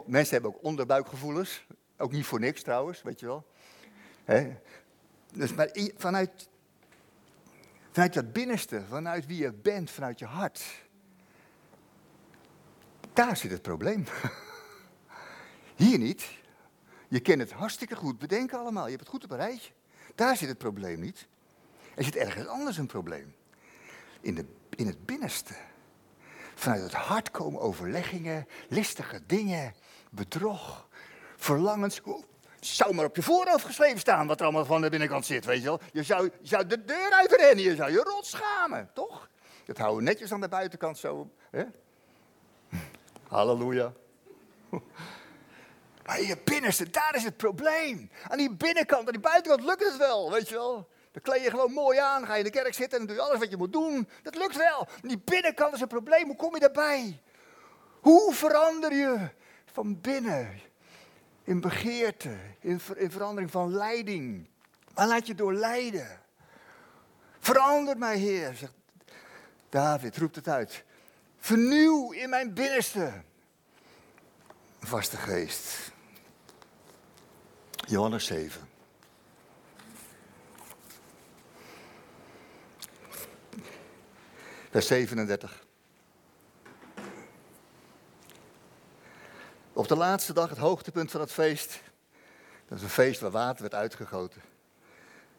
mensen 0.07 0.33
hebben 0.33 0.55
ook 0.55 0.65
onderbuikgevoelens. 0.65 1.67
Ook 1.97 2.13
niet 2.13 2.27
voor 2.27 2.41
niks 2.41 2.63
trouwens, 2.63 3.03
weet 3.03 3.21
je 3.21 3.27
wel. 3.27 3.47
Hè. 4.25 4.57
Dus 5.33 5.55
maar 5.55 5.69
vanuit 5.97 6.49
Vanuit 7.93 8.15
dat 8.15 8.33
binnenste, 8.33 8.83
vanuit 8.89 9.27
wie 9.27 9.43
je 9.43 9.53
bent, 9.53 9.91
vanuit 9.91 10.19
je 10.19 10.25
hart. 10.25 10.65
Daar 13.13 13.37
zit 13.37 13.51
het 13.51 13.63
probleem. 13.63 14.05
Hier 15.81 15.99
niet. 15.99 16.31
Je 17.09 17.21
kent 17.21 17.41
het 17.41 17.53
hartstikke 17.53 17.97
goed 17.97 18.19
bedenken 18.19 18.59
allemaal. 18.59 18.85
Je 18.85 18.91
hebt 18.91 19.01
het 19.01 19.11
goed 19.11 19.25
op 19.25 19.31
een 19.31 19.37
rijtje. 19.37 19.73
Daar 20.15 20.37
zit 20.37 20.49
het 20.49 20.59
probleem 20.59 21.01
niet. 21.01 21.29
Er 21.95 22.05
zit 22.05 22.17
ergens 22.17 22.47
anders 22.47 22.77
een 22.77 22.87
probleem. 22.87 23.35
In, 24.21 24.35
de, 24.35 24.45
in 24.77 24.87
het 24.87 25.07
binnenste. 25.07 25.55
Vanuit 26.55 26.83
het 26.83 26.93
hart 26.93 27.31
komen 27.31 27.61
overleggingen, 27.61 28.47
listige 28.69 29.21
dingen, 29.27 29.75
bedrog, 30.11 30.89
verlangens. 31.37 32.01
Zou 32.61 32.95
maar 32.95 33.05
op 33.05 33.17
je 33.17 33.23
voorhoofd 33.23 33.65
geschreven 33.65 33.99
staan 33.99 34.27
wat 34.27 34.39
er 34.39 34.45
allemaal 34.45 34.65
van 34.65 34.81
de 34.81 34.91
binnenkant 34.91 35.27
zit, 35.27 35.45
weet 35.45 35.59
je 35.59 35.65
wel. 35.65 35.81
Je 35.93 36.03
zou, 36.03 36.31
zou 36.43 36.67
de 36.67 36.85
deur 36.85 37.11
uitrennen, 37.11 37.65
je 37.65 37.75
zou 37.75 37.91
je 37.91 38.03
rot 38.03 38.27
schamen, 38.27 38.91
toch? 38.95 39.29
Dat 39.65 39.79
houden 39.79 39.99
we 39.99 40.11
netjes 40.11 40.33
aan 40.33 40.41
de 40.41 40.49
buitenkant 40.49 40.99
zo. 40.99 41.31
Hè? 41.51 41.65
Halleluja. 43.29 43.93
Maar 46.11 46.23
je 46.23 46.37
binnenste, 46.45 46.91
daar 46.91 47.15
is 47.15 47.25
het 47.25 47.37
probleem. 47.37 48.11
Aan 48.29 48.39
die 48.39 48.55
binnenkant, 48.55 49.07
aan 49.07 49.13
die 49.13 49.21
buitenkant 49.21 49.65
lukt 49.65 49.85
het 49.85 49.97
wel, 49.97 50.31
weet 50.31 50.49
je 50.49 50.55
wel. 50.55 50.89
Dan 51.13 51.23
kleed 51.23 51.43
je 51.43 51.51
gewoon 51.51 51.73
mooi 51.73 51.99
aan, 51.99 52.27
ga 52.27 52.33
je 52.33 52.39
in 52.39 52.45
de 52.45 52.51
kerk 52.51 52.75
zitten 52.75 53.01
en 53.01 53.07
doe 53.07 53.17
je 53.17 53.23
alles 53.23 53.39
wat 53.39 53.51
je 53.51 53.57
moet 53.57 53.73
doen. 53.73 54.09
Dat 54.23 54.35
lukt 54.35 54.57
wel. 54.57 54.89
Die 55.03 55.19
binnenkant 55.19 55.75
is 55.75 55.81
een 55.81 55.89
probleem. 55.89 56.27
Hoe 56.27 56.37
kom 56.37 56.55
je 56.55 56.61
daarbij? 56.61 57.21
Hoe 58.01 58.35
verander 58.35 58.95
je 58.95 59.29
van 59.73 60.01
binnen? 60.01 60.61
In 61.45 61.61
begeerte, 61.61 62.37
in, 62.61 62.81
in 62.97 63.11
verandering 63.11 63.51
van 63.51 63.75
leiding. 63.75 64.49
Waar 64.95 65.07
laat 65.07 65.27
je 65.27 65.35
door 65.35 65.55
leiden? 65.55 66.21
Verander 67.39 67.99
mij, 67.99 68.17
Heer, 68.17 68.55
zegt 68.55 68.75
David, 69.69 70.17
roept 70.17 70.37
het 70.37 70.49
uit. 70.49 70.85
Vernieuw 71.39 72.13
in 72.13 72.31
mijn 72.31 72.55
binnenste. 72.55 73.13
Vaste 74.81 75.17
geest. 75.17 75.99
Johannes 77.91 78.25
7. 78.25 78.69
Vers 84.71 84.87
37. 84.87 85.65
Op 89.73 89.89
de 89.89 89.97
laatste 89.97 90.33
dag, 90.33 90.49
het 90.49 90.59
hoogtepunt 90.59 91.11
van 91.11 91.21
het 91.21 91.33
feest. 91.33 91.81
Dat 92.69 92.79
is 92.79 92.85
een 92.85 92.91
feest 92.91 93.21
waar 93.21 93.31
water 93.31 93.63
werd 93.63 93.75
uitgegoten. 93.75 94.43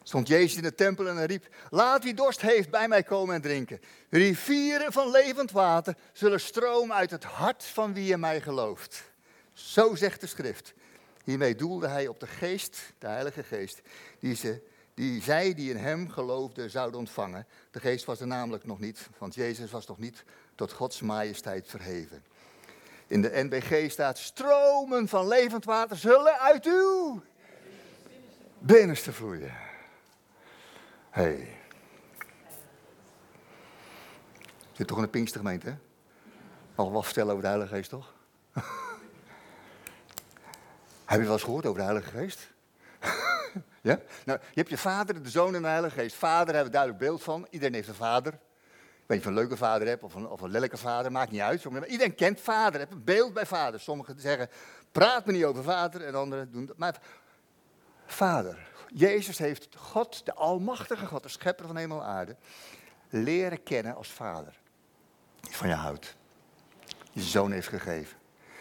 Stond 0.02 0.28
Jezus 0.28 0.56
in 0.56 0.62
de 0.62 0.74
tempel 0.74 1.08
en 1.08 1.26
riep: 1.26 1.54
Laat 1.70 2.04
wie 2.04 2.14
dorst 2.14 2.40
heeft 2.40 2.70
bij 2.70 2.88
mij 2.88 3.02
komen 3.02 3.34
en 3.34 3.42
drinken. 3.42 3.80
Rivieren 4.10 4.92
van 4.92 5.10
levend 5.10 5.50
water 5.50 5.96
zullen 6.12 6.40
stromen 6.40 6.96
uit 6.96 7.10
het 7.10 7.24
hart 7.24 7.64
van 7.64 7.94
wie 7.94 8.12
in 8.12 8.20
mij 8.20 8.40
gelooft. 8.40 9.10
Zo 9.52 9.94
zegt 9.94 10.20
de 10.20 10.26
schrift. 10.26 10.74
Hiermee 11.24 11.54
doelde 11.54 11.88
hij 11.88 12.08
op 12.08 12.20
de 12.20 12.26
geest, 12.26 12.92
de 12.98 13.06
Heilige 13.06 13.42
Geest, 13.42 13.80
die, 14.18 14.34
ze, 14.34 14.62
die 14.94 15.22
zij 15.22 15.54
die 15.54 15.70
in 15.70 15.76
hem 15.76 16.08
geloofden 16.08 16.70
zouden 16.70 16.98
ontvangen. 16.98 17.46
De 17.70 17.80
geest 17.80 18.04
was 18.04 18.20
er 18.20 18.26
namelijk 18.26 18.64
nog 18.64 18.78
niet, 18.78 19.08
want 19.18 19.34
Jezus 19.34 19.70
was 19.70 19.86
nog 19.86 19.98
niet 19.98 20.24
tot 20.54 20.72
Gods 20.72 21.00
majesteit 21.00 21.66
verheven. 21.66 22.24
In 23.06 23.22
de 23.22 23.30
NBG 23.34 23.90
staat: 23.90 24.18
stromen 24.18 25.08
van 25.08 25.28
levend 25.28 25.64
water 25.64 25.96
zullen 25.96 26.38
uit 26.38 26.66
uw 26.66 27.22
binnenste 28.58 29.12
vloeien. 29.12 29.54
Hey. 31.10 31.56
Zit 34.72 34.86
toch 34.86 34.96
in 34.96 35.02
de 35.02 35.08
Pinkstergemeente? 35.08 35.76
Al 36.74 36.92
wat 36.92 37.04
vertellen 37.04 37.30
over 37.30 37.42
de 37.42 37.48
Heilige 37.48 37.74
Geest, 37.74 37.90
toch? 37.90 38.14
Heb 41.04 41.18
je 41.18 41.24
wel 41.24 41.32
eens 41.32 41.42
gehoord 41.42 41.66
over 41.66 41.78
de 41.78 41.84
Heilige 41.84 42.10
Geest? 42.10 42.52
ja? 43.90 44.00
Nou, 44.24 44.38
je 44.38 44.54
hebt 44.54 44.68
je 44.68 44.78
vader, 44.78 45.22
de 45.22 45.30
zoon 45.30 45.54
en 45.54 45.62
de 45.62 45.68
Heilige 45.68 46.00
Geest. 46.00 46.16
Vader 46.16 46.54
hebben 46.54 46.64
we 46.64 46.78
duidelijk 46.78 47.00
beeld 47.02 47.22
van. 47.22 47.46
Iedereen 47.50 47.74
heeft 47.74 47.88
een 47.88 47.94
vader. 47.94 48.32
Ik 48.32 49.08
weet 49.08 49.18
niet 49.18 49.18
of 49.18 49.24
je 49.24 49.28
een 49.28 49.48
leuke 49.48 49.56
vader 49.56 49.88
hebt 49.88 50.02
of 50.02 50.14
een, 50.14 50.28
of 50.28 50.40
een 50.40 50.50
lelijke 50.50 50.76
vader, 50.76 51.12
maakt 51.12 51.30
niet 51.30 51.40
uit. 51.40 51.64
Iedereen 51.64 52.14
kent 52.14 52.40
vader, 52.40 52.80
heeft 52.80 52.92
een 52.92 53.04
beeld 53.04 53.32
bij 53.32 53.46
vader. 53.46 53.80
Sommigen 53.80 54.20
zeggen, 54.20 54.48
praat 54.92 55.26
me 55.26 55.32
niet 55.32 55.44
over 55.44 55.62
vader 55.62 56.04
en 56.04 56.14
anderen 56.14 56.52
doen 56.52 56.66
dat. 56.66 56.76
Maar 56.76 57.00
vader, 58.06 58.70
Jezus 58.94 59.38
heeft 59.38 59.68
God, 59.76 60.26
de 60.26 60.34
almachtige 60.34 61.06
God, 61.06 61.22
de 61.22 61.28
schepper 61.28 61.66
van 61.66 61.76
hemel 61.76 62.00
en 62.00 62.06
aarde, 62.06 62.36
leren 63.08 63.62
kennen 63.62 63.94
als 63.94 64.08
vader. 64.08 64.60
Die 65.40 65.56
van 65.56 65.68
je 65.68 65.74
houdt. 65.74 66.16
Je 67.12 67.22
zoon 67.22 67.52
heeft 67.52 67.68
gegeven. 67.68 68.18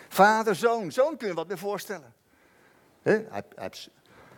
Vader, 0.09 0.55
zoon. 0.55 0.91
Zoon 0.91 1.17
kun 1.17 1.27
je 1.27 1.33
wat 1.33 1.47
meer 1.47 1.57
voorstellen. 1.57 2.13
Hij, 3.01 3.25
hij, 3.29 3.43
hij, 3.55 3.71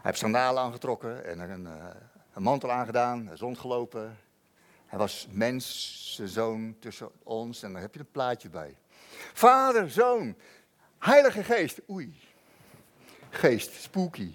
heeft, 0.02 0.18
sandalen 0.18 0.64
aangetrokken 0.64 1.26
en 1.26 1.40
een, 1.40 1.68
eh, 1.68 1.86
een 2.34 2.44
mantel 2.44 2.72
aangedaan. 2.72 3.36
Rondgelopen. 3.36 4.18
Hij 4.86 5.00
was 5.00 5.28
mens, 5.30 6.22
zoon 6.26 6.76
tussen 6.80 7.10
ons. 7.24 7.64
En 7.64 7.74
daar 7.74 7.82
heb 7.82 7.94
je 7.94 8.00
een 8.00 8.12
plaatje 8.12 8.50
bij. 8.50 8.78
Vader, 9.34 9.90
zoon, 9.90 10.36
heilige 11.00 11.44
geest. 11.44 11.82
Oei. 11.90 12.20
Geest, 13.30 13.72
spooky. 13.82 14.34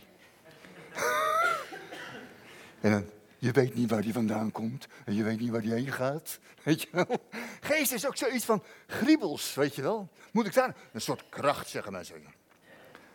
en 2.80 2.90
dan, 2.90 3.04
je 3.38 3.50
weet 3.50 3.74
niet 3.74 3.90
waar 3.90 4.02
die 4.02 4.12
vandaan 4.12 4.52
komt. 4.52 4.86
En 5.04 5.14
je 5.14 5.22
weet 5.22 5.40
niet 5.40 5.50
waar 5.50 5.60
die 5.60 5.72
heen 5.72 5.92
gaat. 5.92 6.38
Weet 6.62 6.82
je 6.82 6.88
wel? 6.92 7.28
Geest 7.60 7.92
is 7.92 8.06
ook 8.06 8.16
zoiets 8.16 8.44
van 8.44 8.62
griebels, 8.86 9.54
weet 9.54 9.74
je 9.74 9.82
wel. 9.82 10.08
Moet 10.32 10.46
ik 10.46 10.54
daar 10.54 10.76
een 10.92 11.00
soort 11.00 11.28
kracht, 11.28 11.68
zeggen 11.68 11.92
mensen. 11.92 12.37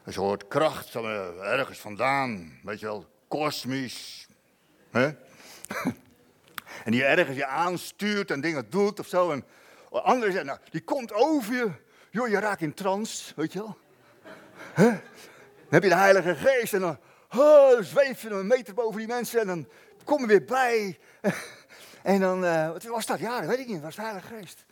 Een 0.03 0.13
soort 0.13 0.47
kracht 0.47 0.95
ergens 0.95 1.79
vandaan, 1.79 2.59
weet 2.63 2.79
je 2.79 2.85
wel, 2.85 3.05
kosmisch. 3.27 4.27
Hè? 4.91 5.11
En 6.83 6.91
die 6.91 7.03
ergens 7.03 7.37
je 7.37 7.45
aanstuurt 7.45 8.31
en 8.31 8.41
dingen 8.41 8.69
doet 8.69 8.99
of 8.99 9.07
zo. 9.07 9.31
En 9.31 9.45
anderen 9.89 10.31
zeggen, 10.31 10.45
nou, 10.45 10.59
die 10.69 10.81
komt 10.81 11.13
over 11.13 11.53
je. 11.53 11.71
Joh, 12.09 12.27
je 12.27 12.39
raakt 12.39 12.61
in 12.61 12.73
trance, 12.73 13.33
weet 13.35 13.53
je 13.53 13.59
wel. 13.59 13.77
Dan 14.75 15.01
heb 15.69 15.83
je 15.83 15.89
de 15.89 15.95
Heilige 15.95 16.35
Geest 16.35 16.73
en 16.73 16.79
dan 16.79 16.97
oh, 17.35 17.81
zweef 17.81 18.21
je 18.21 18.29
een 18.29 18.47
meter 18.47 18.73
boven 18.73 18.97
die 18.97 19.07
mensen 19.07 19.39
en 19.39 19.47
dan 19.47 19.67
kom 20.03 20.19
je 20.19 20.27
weer 20.27 20.45
bij. 20.45 20.99
En 22.01 22.19
dan, 22.19 22.43
uh, 22.43 22.71
wat 22.71 22.83
was 22.83 23.05
dat? 23.05 23.19
Ja, 23.19 23.39
dat 23.39 23.49
weet 23.49 23.59
ik 23.59 23.67
niet. 23.67 23.75
Dat 23.75 23.83
was 23.83 23.95
de 23.95 24.01
Heilige 24.01 24.27
Geest. 24.27 24.65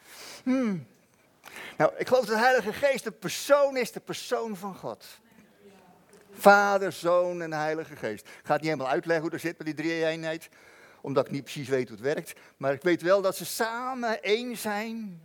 Hmm. 0.44 0.88
Nou, 1.78 1.92
ik 1.98 2.08
geloof 2.08 2.26
dat 2.26 2.36
de 2.36 2.42
Heilige 2.42 2.74
Geest 2.74 3.04
de 3.04 3.12
persoon 3.12 3.78
is, 3.78 3.92
de 3.92 4.00
persoon 4.00 4.58
van 4.58 4.76
God. 4.76 5.06
Vader, 6.32 6.92
Zoon 6.92 7.42
en 7.42 7.54
Heilige 7.54 7.96
Geest. 7.96 8.26
Ik 8.26 8.32
ga 8.44 8.54
het 8.54 8.62
niet 8.62 8.72
helemaal 8.72 8.94
uitleggen 8.94 9.22
hoe 9.22 9.32
dat 9.32 9.42
zit 9.42 9.58
met 9.58 9.68
die 9.68 9.76
drie-eenheid, 9.76 10.50
omdat 11.02 11.26
ik 11.26 11.32
niet 11.32 11.44
precies 11.44 11.68
weet 11.68 11.88
hoe 11.88 11.98
het 11.98 12.06
werkt. 12.06 12.34
Maar 12.58 12.74
ik 12.74 12.82
weet 12.82 13.02
wel 13.02 13.22
dat 13.22 13.36
ze 13.36 13.46
samen 13.46 14.24
één 14.24 14.58
zijn. 14.58 15.22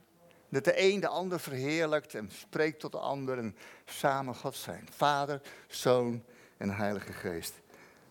Dat 0.48 0.64
de 0.64 0.82
een 0.82 1.00
de 1.00 1.08
ander 1.08 1.40
verheerlijkt 1.40 2.14
en 2.14 2.30
spreekt 2.32 2.80
tot 2.80 2.92
de 2.92 2.98
ander 2.98 3.38
en 3.38 3.56
samen 3.84 4.34
God 4.34 4.56
zijn. 4.56 4.88
Vader, 4.96 5.40
Zoon 5.66 6.24
en 6.56 6.70
Heilige 6.70 7.12
Geest. 7.12 7.52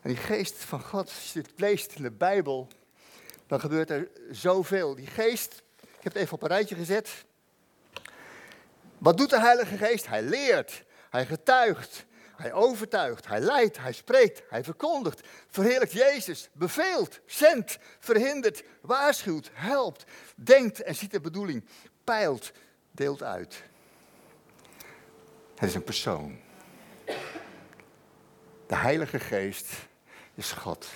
En 0.02 0.10
die 0.10 0.20
geest 0.20 0.56
van 0.56 0.82
God, 0.82 1.06
als 1.06 1.34
je 1.34 1.40
het 1.40 1.52
leest 1.56 1.94
in 1.96 2.04
de 2.04 2.12
Bijbel, 2.12 2.68
dan 3.48 3.60
gebeurt 3.60 3.90
er 3.90 4.10
zoveel. 4.32 4.96
Die 4.96 5.08
geest, 5.08 5.64
ik 5.82 6.04
heb 6.04 6.14
het 6.14 6.22
even 6.22 6.34
op 6.34 6.42
een 6.42 6.48
rijtje 6.48 6.76
gezet. 6.76 7.26
Wat 8.98 9.18
doet 9.18 9.30
de 9.30 9.40
Heilige 9.40 9.78
Geest? 9.78 10.08
Hij 10.08 10.24
leert, 10.24 10.84
hij 11.10 11.26
getuigt, 11.26 12.06
hij 12.38 12.54
overtuigt, 12.54 13.28
hij 13.28 13.40
leidt, 13.40 13.78
hij 13.78 13.92
spreekt, 13.94 14.44
hij 14.50 14.64
verkondigt, 14.64 15.28
verheerlijkt 15.48 15.94
Jezus, 15.94 16.50
beveelt, 16.54 17.20
zendt, 17.26 17.78
verhindert, 18.00 18.64
waarschuwt, 18.82 19.50
helpt, 19.54 20.04
denkt 20.36 20.82
en 20.82 20.96
ziet 20.96 21.12
de 21.12 21.22
bedoeling, 21.22 21.66
peilt, 22.04 22.52
deelt 22.92 23.24
uit. 23.24 23.64
Het 25.56 25.70
is 25.70 25.76
een 25.76 25.84
persoon. 25.84 26.40
De 28.68 28.76
Heilige 28.76 29.20
Geest 29.20 29.68
is 30.34 30.52
God. 30.52 30.88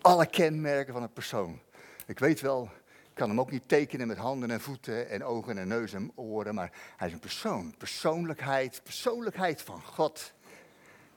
Alle 0.00 0.26
kenmerken 0.26 0.92
van 0.92 1.02
een 1.02 1.12
persoon. 1.12 1.60
Ik 2.06 2.18
weet 2.18 2.40
wel, 2.40 2.70
kan 3.14 3.28
hem 3.28 3.40
ook 3.40 3.50
niet 3.50 3.68
tekenen 3.68 4.06
met 4.06 4.16
handen 4.16 4.50
en 4.50 4.60
voeten 4.60 5.08
en 5.08 5.24
ogen 5.24 5.58
en 5.58 5.68
neus 5.68 5.92
en 5.92 6.12
oren, 6.14 6.54
maar 6.54 6.72
hij 6.96 7.06
is 7.06 7.12
een 7.12 7.18
persoon, 7.18 7.74
persoonlijkheid, 7.78 8.80
persoonlijkheid 8.82 9.62
van 9.62 9.82
God, 9.82 10.32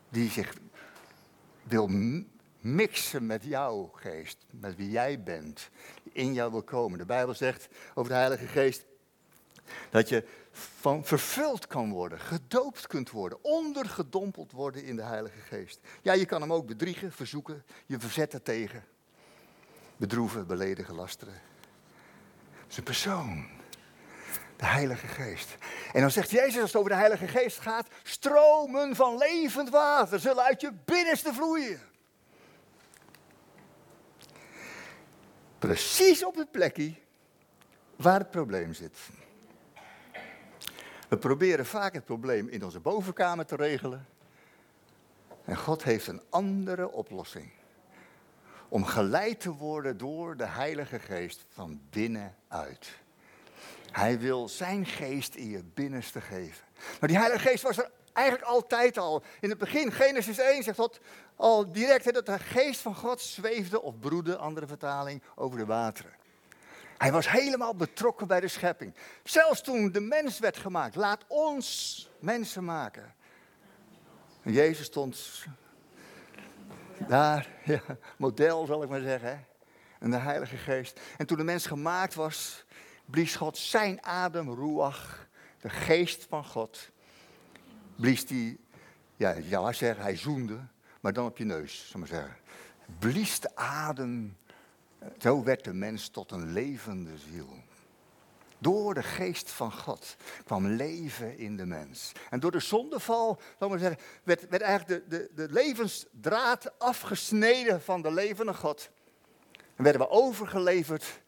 die 0.10 0.30
zich 0.30 0.54
wil 1.64 1.90
mixen 2.60 3.26
met 3.26 3.44
jouw 3.44 3.92
geest, 3.94 4.38
met 4.50 4.76
wie 4.76 4.90
jij 4.90 5.24
bent, 5.24 5.70
in 6.12 6.34
jou 6.34 6.52
wil 6.52 6.64
komen. 6.64 6.98
De 6.98 7.06
Bijbel 7.06 7.34
zegt 7.34 7.68
over 7.94 8.12
de 8.12 8.18
Heilige 8.18 8.48
Geest 8.48 8.86
dat 9.90 10.10
je 10.10 10.24
van 10.52 11.06
vervuld 11.06 11.68
kan 11.68 11.92
worden, 11.92 12.20
gedoopt 12.20 12.88
kunt 12.88 13.12
worden, 13.12 13.44
ondergedompeld 13.44 14.52
worden 14.52 14.84
in 14.84 14.96
de 14.96 15.02
Heilige 15.02 15.40
Geest. 15.40 15.80
Ja, 16.02 16.14
je 16.14 16.26
kan 16.26 16.42
hem 16.42 16.54
ook 16.54 16.66
bedriegen, 16.66 17.12
verzoeken, 17.12 17.64
je 17.86 18.00
verzetten 18.00 18.44
tegen. 18.44 18.84
bedroeven, 19.98 20.48
beledigen, 20.48 20.96
lasteren. 20.96 21.42
Een 22.78 22.84
persoon. 22.84 23.48
De 24.56 24.66
Heilige 24.66 25.08
Geest. 25.08 25.58
En 25.94 26.02
dan 26.02 26.12
zegt 26.12 26.30
Jezus 26.30 26.62
als 26.62 26.72
het 26.72 26.76
over 26.76 26.90
de 26.90 26.98
Heilige 26.98 27.28
Geest 27.28 27.60
gaat, 27.60 27.88
stromen 28.04 28.96
van 28.96 29.18
levend 29.18 29.70
water 29.70 30.20
zullen 30.20 30.44
uit 30.44 30.62
je 30.62 30.72
binnenste 30.86 31.34
vloeien. 31.34 31.82
Precies 35.60 36.26
op 36.26 36.36
het 36.36 36.52
plekje 36.52 36.94
waar 37.96 38.20
het 38.20 38.32
probleem 38.32 38.74
zit. 38.74 38.98
We 41.10 41.18
proberen 41.18 41.66
vaak 41.66 41.94
het 41.94 42.06
probleem 42.06 42.48
in 42.48 42.64
onze 42.64 42.80
bovenkamer 42.80 43.46
te 43.46 43.56
regelen. 43.56 44.08
En 45.46 45.58
God 45.58 45.84
heeft 45.84 46.08
een 46.08 46.22
andere 46.30 46.92
oplossing. 46.92 47.52
Om 48.70 48.86
geleid 48.86 49.40
te 49.40 49.52
worden 49.52 49.98
door 49.98 50.38
de 50.38 50.46
Heilige 50.46 51.00
Geest 51.00 51.46
van 51.50 51.82
binnenuit. 51.90 53.04
Hij 53.92 54.20
wil 54.20 54.50
zijn 54.50 54.86
geest 54.86 55.36
in 55.36 55.50
je 55.50 55.64
binnenste 55.64 56.22
geven. 56.22 56.66
Maar 57.00 57.10
die 57.10 57.18
Heilige 57.18 57.48
Geest 57.48 57.64
was 57.64 57.78
er 57.78 57.92
eigenlijk 58.14 58.48
altijd 58.48 58.98
al. 58.98 59.24
In 59.40 59.50
het 59.50 59.58
begin, 59.58 59.92
Genesis 59.92 60.38
1 60.38 60.64
zegt 60.64 60.78
God 60.78 61.00
al 61.36 61.72
direct 61.72 62.14
dat 62.14 62.26
de 62.26 62.40
geest 62.40 62.80
van 62.80 62.96
God 62.96 63.22
zweefde 63.22 63.82
of 63.82 64.00
broedde, 64.00 64.38
andere 64.38 64.68
vertaling, 64.68 65.22
over 65.36 65.58
de 65.58 65.66
wateren. 65.66 66.14
Hij 66.98 67.12
was 67.12 67.30
helemaal 67.30 67.76
betrokken 67.76 68.28
bij 68.28 68.40
de 68.40 68.48
schepping. 68.48 68.96
Zelfs 69.24 69.62
toen 69.62 69.92
de 69.92 70.00
mens 70.00 70.40
werd 70.40 70.58
gemaakt. 70.58 70.96
Laat 70.96 71.24
ons 71.28 72.10
mensen 72.20 72.64
maken. 72.64 73.14
En 74.42 74.52
Jezus 74.52 74.86
stond 74.86 75.46
daar, 77.08 77.50
ja, 77.64 77.82
model 78.18 78.66
zal 78.66 78.84
ik 78.84 78.90
maar 78.90 79.02
zeggen. 79.02 79.46
En 80.00 80.12
de 80.12 80.18
Heilige 80.18 80.58
Geest. 80.58 81.00
En 81.18 81.26
toen 81.26 81.38
de 81.38 81.44
mens 81.44 81.66
gemaakt 81.66 82.14
was, 82.14 82.66
blies 83.06 83.36
God 83.36 83.58
zijn 83.58 84.04
adem, 84.04 84.54
ruach, 84.54 85.28
de 85.62 85.70
geest 85.70 86.26
van 86.30 86.46
God. 86.46 86.92
Blies 87.96 88.26
die, 88.26 88.60
ja, 89.16 89.32
ja 89.32 89.72
zeggen, 89.72 90.04
hij 90.04 90.18
zoende, 90.18 90.60
maar 91.02 91.14
dan 91.14 91.26
op 91.26 91.38
je 91.38 91.46
neus, 91.46 91.88
zal 91.90 92.00
maar 92.00 92.10
zeggen. 92.10 92.36
Blies 93.00 93.40
de 93.40 93.56
adem 93.56 94.38
zo 95.20 95.44
werd 95.44 95.64
de 95.64 95.74
mens 95.74 96.10
tot 96.10 96.32
een 96.32 96.54
levende 96.54 97.18
ziel. 97.18 97.64
Door 98.66 98.94
de 98.94 99.04
geest 99.04 99.52
van 99.52 99.72
God 99.72 100.16
kwam 100.44 100.68
leven 100.68 101.38
in 101.38 101.58
de 101.58 101.66
mens. 101.66 102.12
En 102.30 102.40
door 102.40 102.52
de 102.52 102.60
zondeval, 102.60 103.40
zal 103.60 103.70
maar 103.70 103.80
zeggen, 103.80 104.00
werd, 104.24 104.50
werd 104.50 104.62
eigenlijk 104.62 105.10
de, 105.10 105.30
de, 105.36 105.48
levensdraad 105.50 106.80
afgesneden 106.80 107.82
van 107.82 108.02
de 108.02 108.12
levende 108.12 108.54
God. 108.54 108.90
En 109.76 109.84
werden 109.84 110.02
we 110.02 110.10
overgeleverd 110.10 111.22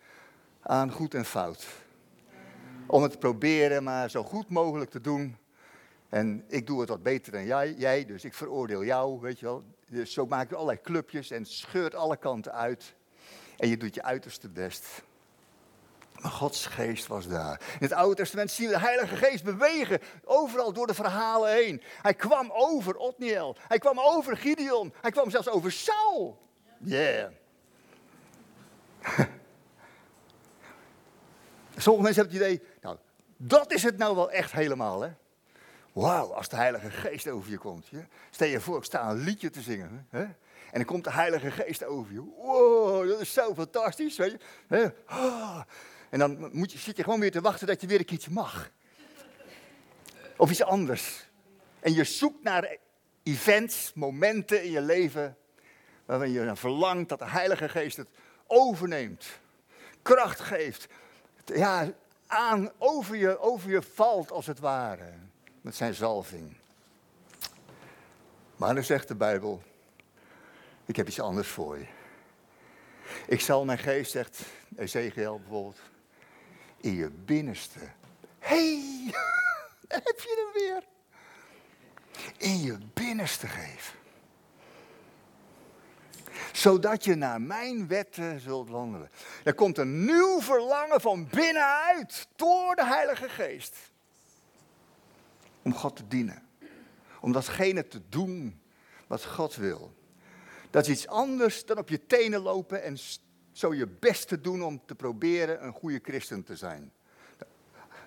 aan 0.61 0.91
goed 0.91 1.13
en 1.13 1.25
fout. 1.25 1.67
Om 2.87 3.01
het 3.01 3.11
te 3.11 3.17
proberen 3.17 3.83
maar 3.83 4.09
zo 4.09 4.23
goed 4.23 4.49
mogelijk 4.49 4.89
te 4.89 5.01
doen. 5.01 5.37
En 6.09 6.43
ik 6.47 6.67
doe 6.67 6.79
het 6.79 6.89
wat 6.89 7.03
beter 7.03 7.31
dan 7.31 7.45
jij, 7.45 7.73
jij 7.73 8.05
dus 8.05 8.23
ik 8.23 8.33
veroordeel 8.33 8.83
jou, 8.83 9.19
weet 9.19 9.39
je 9.39 9.45
wel. 9.45 9.63
Dus 9.89 10.13
zo 10.13 10.25
maak 10.25 10.49
je 10.49 10.55
allerlei 10.55 10.81
clubjes 10.81 11.31
en 11.31 11.45
scheurt 11.45 11.95
alle 11.95 12.17
kanten 12.17 12.53
uit. 12.53 12.95
En 13.57 13.69
je 13.69 13.77
doet 13.77 13.95
je 13.95 14.03
uiterste 14.03 14.49
best. 14.49 15.05
Gods 16.29 16.65
geest 16.65 17.07
was 17.07 17.27
daar. 17.27 17.61
In 17.73 17.77
het 17.79 17.93
Oude 17.93 18.15
Testament 18.15 18.51
zien 18.51 18.67
we 18.67 18.73
de 18.73 18.79
Heilige 18.79 19.15
Geest 19.15 19.43
bewegen. 19.43 19.99
Overal 20.23 20.73
door 20.73 20.87
de 20.87 20.93
verhalen 20.93 21.51
heen. 21.51 21.81
Hij 22.01 22.13
kwam 22.13 22.51
over 22.51 22.95
Otniel. 22.95 23.55
Hij 23.67 23.77
kwam 23.77 23.99
over 23.99 24.37
Gideon. 24.37 24.93
Hij 25.01 25.11
kwam 25.11 25.29
zelfs 25.29 25.49
over 25.49 25.71
Saul. 25.71 26.37
Yeah. 26.77 27.31
Sommige 31.77 32.03
mensen 32.03 32.21
hebben 32.21 32.41
het 32.41 32.51
idee, 32.51 32.61
nou, 32.81 32.97
dat 33.37 33.71
is 33.71 33.83
het 33.83 33.97
nou 33.97 34.15
wel 34.15 34.31
echt 34.31 34.51
helemaal, 34.51 35.01
hè? 35.01 35.09
Wauw, 35.93 36.33
als 36.33 36.49
de 36.49 36.55
Heilige 36.55 36.89
Geest 36.89 37.27
over 37.27 37.51
je 37.51 37.57
komt. 37.57 37.89
Stel 38.29 38.47
je 38.47 38.59
voor, 38.59 38.77
ik 38.77 38.83
sta 38.83 39.09
een 39.09 39.17
liedje 39.17 39.49
te 39.49 39.61
zingen. 39.61 40.07
Hè? 40.09 40.21
En 40.21 40.35
dan 40.71 40.85
komt 40.85 41.03
de 41.03 41.11
Heilige 41.11 41.51
Geest 41.51 41.83
over 41.83 42.13
je. 42.13 42.21
Wow, 42.21 43.07
dat 43.09 43.19
is 43.19 43.33
zo 43.33 43.53
fantastisch. 43.53 44.17
Weet 44.17 44.37
je? 44.67 44.93
Ah. 45.05 45.61
En 46.09 46.19
dan 46.19 46.49
moet 46.51 46.71
je, 46.71 46.77
zit 46.77 46.97
je 46.97 47.03
gewoon 47.03 47.19
weer 47.19 47.31
te 47.31 47.41
wachten 47.41 47.67
dat 47.67 47.81
je 47.81 47.87
weer 47.87 47.99
een 47.99 48.05
keertje 48.05 48.31
mag. 48.31 48.71
Of 50.37 50.49
iets 50.49 50.63
anders. 50.63 51.29
En 51.79 51.93
je 51.93 52.03
zoekt 52.03 52.43
naar 52.43 52.77
events, 53.23 53.91
momenten 53.93 54.63
in 54.63 54.71
je 54.71 54.81
leven. 54.81 55.37
waarin 56.05 56.31
je 56.31 56.55
verlangt 56.55 57.09
dat 57.09 57.19
de 57.19 57.29
Heilige 57.29 57.69
Geest 57.69 57.97
het 57.97 58.09
overneemt. 58.47 59.25
Kracht 60.01 60.39
geeft. 60.39 60.87
Ja, 61.45 61.91
aan, 62.27 62.71
over 62.77 63.15
je, 63.15 63.39
over 63.39 63.69
je 63.69 63.81
valt 63.81 64.31
als 64.31 64.45
het 64.45 64.59
ware. 64.59 65.13
Met 65.61 65.75
zijn 65.75 65.93
zalving. 65.93 66.57
Maar 68.55 68.73
dan 68.73 68.83
zegt 68.83 69.07
de 69.07 69.15
Bijbel. 69.15 69.61
Ik 70.85 70.95
heb 70.95 71.07
iets 71.07 71.19
anders 71.19 71.47
voor 71.47 71.77
je. 71.77 71.85
Ik 73.27 73.41
zal 73.41 73.65
mijn 73.65 73.77
geest, 73.77 74.11
zegt 74.11 74.41
Ezekiel 74.75 75.39
bijvoorbeeld, 75.39 75.79
in 76.77 76.95
je 76.95 77.09
binnenste. 77.09 77.79
Hé, 78.39 78.79
hey, 78.79 79.13
heb 79.87 80.19
je 80.19 80.51
hem 80.53 80.63
weer. 80.63 80.83
In 82.37 82.61
je 82.61 82.77
binnenste 82.93 83.47
geven. 83.47 83.95
Zodat 86.51 87.03
je 87.03 87.15
naar 87.15 87.41
mijn 87.41 87.87
wetten 87.87 88.39
zult 88.39 88.69
wandelen. 88.69 89.09
Er 89.43 89.53
komt 89.53 89.77
een 89.77 90.05
nieuw 90.05 90.41
verlangen 90.41 91.01
van 91.01 91.27
binnenuit 91.27 92.27
door 92.35 92.75
de 92.75 92.85
Heilige 92.85 93.29
Geest. 93.29 93.75
Om 95.61 95.73
God 95.73 95.95
te 95.95 96.07
dienen. 96.07 96.47
Om 97.21 97.31
datgene 97.31 97.87
te 97.87 98.01
doen 98.09 98.61
wat 99.07 99.25
God 99.25 99.55
wil. 99.55 99.95
Dat 100.69 100.87
is 100.87 100.93
iets 100.93 101.07
anders 101.07 101.65
dan 101.65 101.77
op 101.77 101.89
je 101.89 102.05
tenen 102.05 102.41
lopen 102.41 102.83
en 102.83 102.97
zo 103.57 103.73
je 103.73 103.87
best 103.87 104.27
te 104.27 104.41
doen 104.41 104.63
om 104.63 104.81
te 104.85 104.95
proberen 104.95 105.63
een 105.63 105.73
goede 105.73 105.99
christen 106.03 106.43
te 106.43 106.55
zijn. 106.55 106.91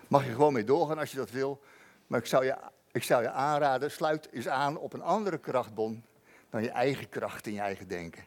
Mag 0.08 0.24
je 0.24 0.30
gewoon 0.30 0.52
mee 0.52 0.64
doorgaan 0.64 0.98
als 0.98 1.10
je 1.10 1.16
dat 1.16 1.30
wil. 1.30 1.60
Maar 2.06 2.20
ik 2.20 2.26
zou 2.26 2.44
je, 2.44 2.56
ik 2.92 3.02
zou 3.02 3.22
je 3.22 3.30
aanraden, 3.30 3.90
sluit 3.90 4.28
eens 4.32 4.48
aan 4.48 4.78
op 4.78 4.92
een 4.92 5.02
andere 5.02 5.38
krachtbron 5.38 6.04
dan 6.50 6.62
je 6.62 6.70
eigen 6.70 7.08
kracht 7.08 7.46
in 7.46 7.52
je 7.52 7.60
eigen 7.60 7.88
denken. 7.88 8.24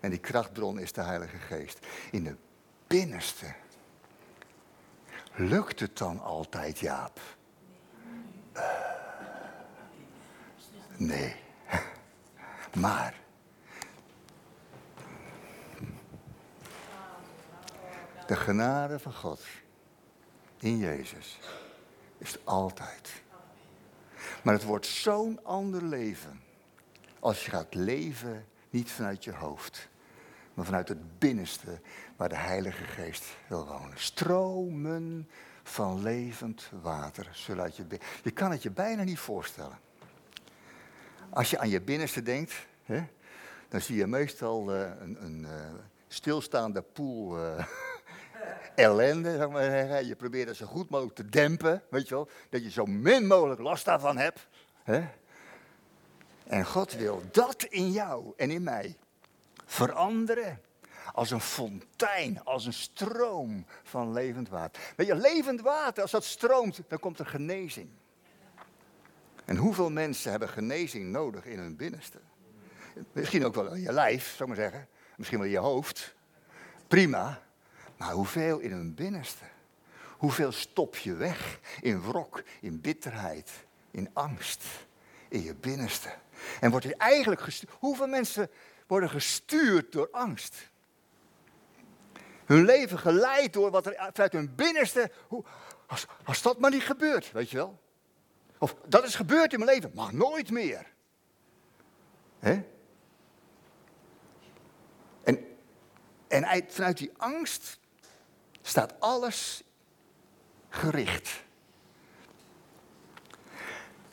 En 0.00 0.10
die 0.10 0.18
krachtbron 0.18 0.78
is 0.78 0.92
de 0.92 1.02
Heilige 1.02 1.36
Geest. 1.36 1.86
In 2.10 2.24
de 2.24 2.36
binnenste. 2.86 3.54
Lukt 5.34 5.80
het 5.80 5.98
dan 5.98 6.20
altijd, 6.20 6.78
Jaap? 6.78 7.20
nee. 10.96 11.36
Maar 12.80 13.14
De 18.30 18.36
genade 18.36 18.98
van 18.98 19.12
God 19.12 19.40
in 20.58 20.78
Jezus 20.78 21.38
is 22.18 22.38
altijd. 22.44 23.22
Maar 24.42 24.54
het 24.54 24.64
wordt 24.64 24.86
zo'n 24.86 25.44
ander 25.44 25.84
leven 25.84 26.40
als 27.20 27.44
je 27.44 27.50
gaat 27.50 27.74
leven 27.74 28.46
niet 28.70 28.90
vanuit 28.90 29.24
je 29.24 29.32
hoofd, 29.32 29.88
maar 30.54 30.64
vanuit 30.64 30.88
het 30.88 31.18
binnenste 31.18 31.80
waar 32.16 32.28
de 32.28 32.36
Heilige 32.36 32.84
Geest 32.84 33.24
wil 33.46 33.66
wonen. 33.66 33.98
Stromen 33.98 35.28
van 35.62 36.02
levend 36.02 36.70
water 36.82 37.28
zullen 37.32 37.62
uit 37.62 37.76
je 37.76 37.84
Je 38.22 38.30
kan 38.30 38.50
het 38.50 38.62
je 38.62 38.70
bijna 38.70 39.02
niet 39.02 39.18
voorstellen. 39.18 39.78
Als 41.30 41.50
je 41.50 41.58
aan 41.58 41.68
je 41.68 41.80
binnenste 41.80 42.22
denkt, 42.22 42.66
hè, 42.84 43.02
dan 43.68 43.80
zie 43.80 43.96
je 43.96 44.06
meestal 44.06 44.74
uh, 44.74 44.80
een, 45.00 45.24
een 45.24 45.40
uh, 45.40 45.50
stilstaande 46.08 46.82
poel. 46.82 47.38
Uh, 47.38 47.64
ellende, 48.80 49.36
zeg 49.36 49.48
maar. 49.48 50.04
Je 50.04 50.16
probeert 50.16 50.48
het 50.48 50.56
zo 50.56 50.66
goed 50.66 50.90
mogelijk 50.90 51.16
te 51.16 51.28
dempen, 51.28 51.82
weet 51.90 52.08
je 52.08 52.14
wel. 52.14 52.28
Dat 52.48 52.62
je 52.62 52.70
zo 52.70 52.86
min 52.86 53.26
mogelijk 53.26 53.60
last 53.60 53.84
daarvan 53.84 54.16
hebt. 54.16 54.46
Hè? 54.82 55.08
En 56.46 56.66
God 56.66 56.92
wil 56.92 57.22
dat 57.32 57.62
in 57.62 57.90
jou 57.90 58.32
en 58.36 58.50
in 58.50 58.62
mij 58.62 58.96
veranderen. 59.66 60.60
Als 61.12 61.30
een 61.30 61.40
fontein, 61.40 62.44
als 62.44 62.66
een 62.66 62.72
stroom 62.72 63.66
van 63.82 64.12
levend 64.12 64.48
water. 64.48 64.82
Weet 64.96 65.06
je, 65.06 65.14
levend 65.14 65.60
water, 65.60 66.02
als 66.02 66.10
dat 66.10 66.24
stroomt, 66.24 66.80
dan 66.88 66.98
komt 66.98 67.18
er 67.18 67.26
genezing. 67.26 67.88
En 69.44 69.56
hoeveel 69.56 69.90
mensen 69.90 70.30
hebben 70.30 70.48
genezing 70.48 71.04
nodig 71.04 71.44
in 71.44 71.58
hun 71.58 71.76
binnenste? 71.76 72.18
Misschien 73.12 73.44
ook 73.44 73.54
wel 73.54 73.74
in 73.74 73.80
je 73.80 73.92
lijf, 73.92 74.34
zou 74.36 74.50
ik 74.50 74.56
maar 74.56 74.70
zeggen. 74.70 74.88
Misschien 75.16 75.38
wel 75.38 75.46
in 75.46 75.52
je 75.52 75.58
hoofd. 75.58 76.14
Prima. 76.88 77.42
Maar 78.00 78.12
hoeveel 78.12 78.58
in 78.58 78.70
hun 78.70 78.94
binnenste? 78.94 79.44
Hoeveel 80.18 80.52
stop 80.52 80.96
je 80.96 81.14
weg 81.14 81.60
in 81.80 82.02
wrok, 82.02 82.42
in 82.60 82.80
bitterheid, 82.80 83.50
in 83.90 84.10
angst, 84.12 84.64
in 85.28 85.42
je 85.42 85.54
binnenste? 85.54 86.14
En 86.60 86.70
wordt 86.70 86.86
je 86.86 86.96
eigenlijk 86.96 87.40
gestuurd? 87.40 87.72
Hoeveel 87.78 88.06
mensen 88.06 88.50
worden 88.86 89.10
gestuurd 89.10 89.92
door 89.92 90.08
angst? 90.10 90.70
Hun 92.44 92.64
leven 92.64 92.98
geleid 92.98 93.52
door 93.52 93.70
wat 93.70 93.86
er 93.86 94.10
vanuit 94.12 94.32
hun 94.32 94.54
binnenste. 94.54 95.10
Hoe, 95.28 95.44
als, 95.86 96.06
als 96.24 96.42
dat 96.42 96.58
maar 96.58 96.70
niet 96.70 96.82
gebeurt, 96.82 97.32
weet 97.32 97.50
je 97.50 97.56
wel. 97.56 97.80
Of 98.58 98.76
dat 98.86 99.04
is 99.04 99.14
gebeurd 99.14 99.52
in 99.52 99.58
mijn 99.58 99.70
leven, 99.70 99.90
mag 99.94 100.12
nooit 100.12 100.50
meer. 100.50 100.86
En, 102.38 102.66
en 106.28 106.64
vanuit 106.68 106.98
die 106.98 107.12
angst 107.16 107.78
staat 108.70 109.00
alles 109.00 109.62
gericht. 110.68 111.42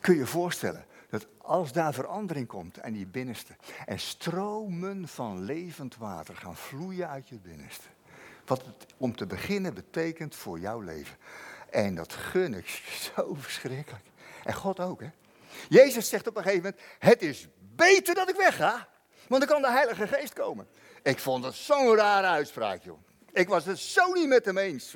Kun 0.00 0.14
je 0.14 0.20
je 0.20 0.26
voorstellen 0.26 0.86
dat 1.10 1.26
als 1.38 1.72
daar 1.72 1.94
verandering 1.94 2.46
komt 2.46 2.78
en 2.78 2.92
die 2.92 3.06
binnenste 3.06 3.56
en 3.86 3.98
stromen 3.98 5.08
van 5.08 5.42
levend 5.44 5.96
water 5.96 6.36
gaan 6.36 6.56
vloeien 6.56 7.08
uit 7.08 7.28
je 7.28 7.38
binnenste. 7.38 7.86
Wat 8.46 8.64
het 8.64 8.94
om 8.96 9.16
te 9.16 9.26
beginnen 9.26 9.74
betekent 9.74 10.34
voor 10.34 10.58
jouw 10.58 10.80
leven. 10.80 11.16
En 11.70 11.94
dat 11.94 12.12
gun 12.12 12.54
ik 12.54 12.68
zo 13.14 13.34
verschrikkelijk. 13.34 14.04
En 14.44 14.54
God 14.54 14.80
ook, 14.80 15.00
hè. 15.00 15.10
Jezus 15.68 16.08
zegt 16.08 16.26
op 16.26 16.36
een 16.36 16.42
gegeven 16.42 16.62
moment, 16.62 16.82
het 16.98 17.22
is 17.22 17.48
beter 17.74 18.14
dat 18.14 18.28
ik 18.28 18.36
wegga, 18.36 18.88
want 19.28 19.40
dan 19.40 19.50
kan 19.50 19.62
de 19.62 19.76
Heilige 19.76 20.06
Geest 20.06 20.32
komen. 20.32 20.68
Ik 21.02 21.18
vond 21.18 21.44
het 21.44 21.54
zo'n 21.54 21.94
rare 21.94 22.26
uitspraak, 22.26 22.82
joh. 22.82 22.98
Ik 23.38 23.48
was 23.48 23.64
het 23.64 23.78
zo 23.78 24.12
niet 24.12 24.28
met 24.28 24.44
hem 24.44 24.58
eens. 24.58 24.94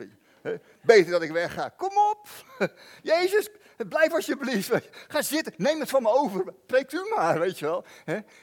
Beter 0.81 1.11
dat 1.11 1.23
ik 1.23 1.31
wegga. 1.31 1.69
Kom 1.69 1.91
op. 2.11 2.29
Jezus, 3.03 3.51
blijf 3.89 4.13
alsjeblieft. 4.13 4.71
Ga 5.09 5.23
zitten. 5.23 5.55
Neem 5.57 5.81
het 5.81 5.89
van 5.89 6.03
me 6.03 6.09
over. 6.09 6.53
Preekt 6.67 6.93
u 6.93 7.13
maar, 7.17 7.39
weet 7.39 7.59
je 7.59 7.65
wel. 7.65 7.85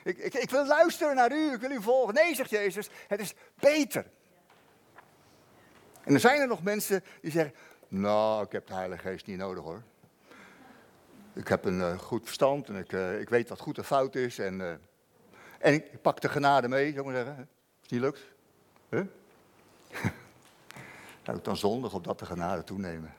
Ik, 0.04 0.18
ik, 0.18 0.34
ik 0.34 0.50
wil 0.50 0.66
luisteren 0.66 1.16
naar 1.16 1.32
u. 1.32 1.52
Ik 1.54 1.60
wil 1.60 1.72
u 1.72 1.82
volgen. 1.82 2.14
Nee, 2.14 2.36
zegt 2.36 2.50
Jezus. 2.50 2.90
Het 3.08 3.20
is 3.20 3.34
beter. 3.56 4.06
En 6.04 6.14
er 6.14 6.20
zijn 6.20 6.42
er 6.42 6.48
nog 6.48 6.64
mensen 6.64 7.04
die 7.22 7.32
zeggen: 7.32 7.54
Nou, 7.88 8.44
ik 8.46 8.52
heb 8.52 8.68
de 8.68 8.74
Heilige 8.74 9.08
Geest 9.08 9.26
niet 9.26 9.38
nodig 9.38 9.64
hoor. 9.64 9.84
Ik 11.34 11.48
heb 11.48 11.66
een 11.66 11.80
uh, 11.80 11.98
goed 11.98 12.26
verstand 12.26 12.68
en 12.68 12.76
ik, 12.76 12.92
uh, 12.92 13.20
ik 13.20 13.30
weet 13.30 13.50
wat 13.50 13.60
goed 13.60 13.78
en 13.78 13.84
fout 13.84 14.16
is. 14.16 14.40
En, 14.40 14.60
uh, 14.60 14.72
en 15.60 15.74
ik 15.74 16.02
pak 16.02 16.22
de 16.22 16.30
genade 16.30 16.68
mee, 16.68 16.94
zou 16.94 17.00
ik 17.00 17.06
maar 17.06 17.16
zeggen. 17.16 17.50
Het 17.82 17.92
niet 17.92 18.02
lukt. 18.02 18.20
Huh? 18.90 19.06
Zou 21.24 21.38
ik 21.38 21.44
dan 21.44 21.58
zondig 21.58 21.94
op 21.94 22.04
dat 22.04 22.20
de 22.20 22.26
genade 22.26 22.64
toenemen? 22.64 23.14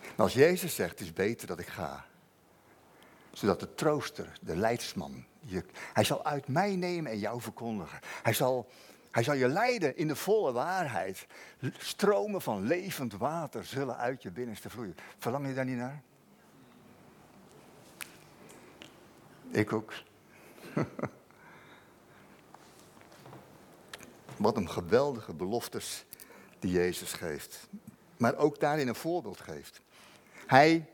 Maar 0.00 0.26
als 0.26 0.34
Jezus 0.34 0.74
zegt, 0.74 0.90
het 0.90 1.00
is 1.00 1.12
beter 1.12 1.46
dat 1.46 1.58
ik 1.58 1.66
ga. 1.66 2.04
Zodat 3.32 3.60
de 3.60 3.74
trooster, 3.74 4.32
de 4.40 4.56
leidsman, 4.56 5.24
je, 5.40 5.64
hij 5.92 6.04
zal 6.04 6.24
uit 6.24 6.48
mij 6.48 6.76
nemen 6.76 7.12
en 7.12 7.18
jou 7.18 7.40
verkondigen. 7.40 7.98
Hij 8.22 8.32
zal 8.32 8.68
hij 9.10 9.22
zal 9.22 9.34
je 9.34 9.48
leiden 9.48 9.96
in 9.96 10.08
de 10.08 10.16
volle 10.16 10.52
waarheid. 10.52 11.26
Stromen 11.78 12.42
van 12.42 12.66
levend 12.66 13.12
water 13.12 13.64
zullen 13.64 13.96
uit 13.96 14.22
je 14.22 14.30
binnenste 14.30 14.70
vloeien. 14.70 14.96
Verlang 15.18 15.46
je 15.46 15.54
daar 15.54 15.64
niet 15.64 15.76
naar? 15.76 16.02
Ik 19.50 19.72
ook. 19.72 19.92
Wat 24.38 24.56
een 24.56 24.70
geweldige 24.70 25.32
beloftes 25.32 26.04
die 26.58 26.70
Jezus 26.70 27.12
geeft. 27.12 27.68
Maar 28.16 28.36
ook 28.36 28.60
daarin 28.60 28.88
een 28.88 28.94
voorbeeld 28.94 29.40
geeft. 29.40 29.80
Hij 30.46 30.90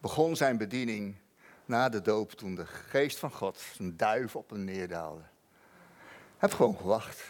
begon 0.00 0.36
zijn 0.36 0.56
bediening 0.56 1.16
na 1.64 1.88
de 1.88 2.02
doop 2.02 2.32
toen 2.32 2.54
de 2.54 2.66
geest 2.66 3.18
van 3.18 3.30
God 3.30 3.62
een 3.78 3.96
duif 3.96 4.36
op 4.36 4.50
hem 4.50 4.64
neerdaalde. 4.64 5.22
Heeft 6.38 6.54
gewoon 6.54 6.76
gewacht. 6.76 7.22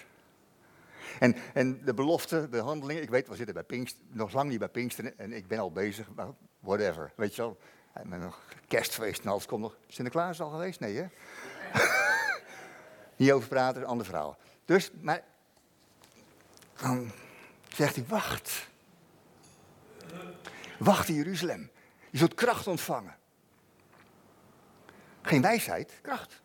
En, 1.18 1.36
en 1.54 1.84
de 1.84 1.94
belofte, 1.94 2.48
de 2.48 2.58
handelingen, 2.58 3.02
ik 3.02 3.10
weet, 3.10 3.28
we 3.28 3.36
zitten 3.36 3.54
bij 3.54 3.64
Pinkster, 3.64 4.02
nog 4.08 4.32
lang 4.32 4.50
niet 4.50 4.58
bij 4.58 4.68
Pinkster 4.68 5.14
en 5.16 5.32
ik 5.32 5.48
ben 5.48 5.58
al 5.58 5.72
bezig, 5.72 6.08
maar 6.14 6.28
whatever, 6.60 7.12
weet 7.16 7.34
je 7.34 7.42
wel. 7.42 7.58
Met 8.04 8.20
nog 8.20 8.42
kerstfeest 8.68 9.22
en 9.22 9.30
alles 9.30 9.46
komt 9.46 9.60
nog. 9.60 9.76
Sinterklaas 9.86 10.40
al 10.40 10.50
geweest? 10.50 10.80
Nee, 10.80 10.96
hè? 10.96 11.06
niet 13.16 13.32
over 13.32 13.48
praten, 13.48 13.84
ander 13.84 14.06
verhaal. 14.06 14.38
Dus, 14.64 14.90
maar 15.00 15.22
dan 16.80 17.10
zegt 17.68 17.94
hij, 17.94 18.04
wacht. 18.08 18.68
Wacht 20.78 21.08
in 21.08 21.14
Jeruzalem. 21.14 21.70
Je 22.10 22.18
zult 22.18 22.34
kracht 22.34 22.66
ontvangen. 22.66 23.16
Geen 25.22 25.42
wijsheid, 25.42 25.92
kracht. 26.02 26.42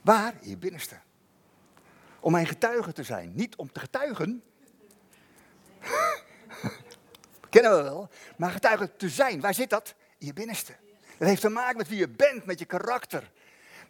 Waar? 0.00 0.34
In 0.40 0.48
je 0.48 0.56
binnenste. 0.56 0.98
Om 2.20 2.32
mijn 2.32 2.46
getuige 2.46 2.92
te 2.92 3.02
zijn. 3.02 3.32
Niet 3.34 3.56
om 3.56 3.72
te 3.72 3.80
getuigen. 3.80 4.42
Kennen 7.50 7.76
we 7.76 7.82
wel. 7.82 8.08
Maar 8.36 8.50
getuige 8.50 8.96
te 8.96 9.08
zijn. 9.08 9.40
Waar 9.40 9.54
zit 9.54 9.70
dat? 9.70 9.94
In 10.18 10.26
je 10.26 10.32
binnenste. 10.32 10.76
Dat 11.18 11.28
heeft 11.28 11.40
te 11.40 11.48
maken 11.48 11.76
met 11.76 11.88
wie 11.88 11.98
je 11.98 12.08
bent, 12.08 12.44
met 12.44 12.58
je 12.58 12.64
karakter. 12.64 13.30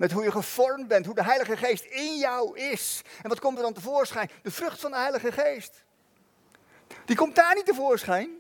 Met 0.01 0.13
hoe 0.13 0.25
je 0.25 0.31
gevormd 0.31 0.89
bent, 0.89 1.07
hoe 1.07 1.15
de 1.15 1.25
Heilige 1.25 1.57
Geest 1.57 1.85
in 1.85 2.19
jou 2.19 2.59
is. 2.59 3.03
En 3.23 3.29
wat 3.29 3.41
komt 3.41 3.57
er 3.57 3.63
dan 3.63 3.73
tevoorschijn? 3.73 4.31
De 4.43 4.51
vrucht 4.51 4.81
van 4.81 4.91
de 4.91 4.97
Heilige 4.97 5.33
Geest. 5.33 5.85
Die 7.05 7.17
komt 7.17 7.35
daar 7.35 7.55
niet 7.55 7.67
tevoorschijn. 7.67 8.31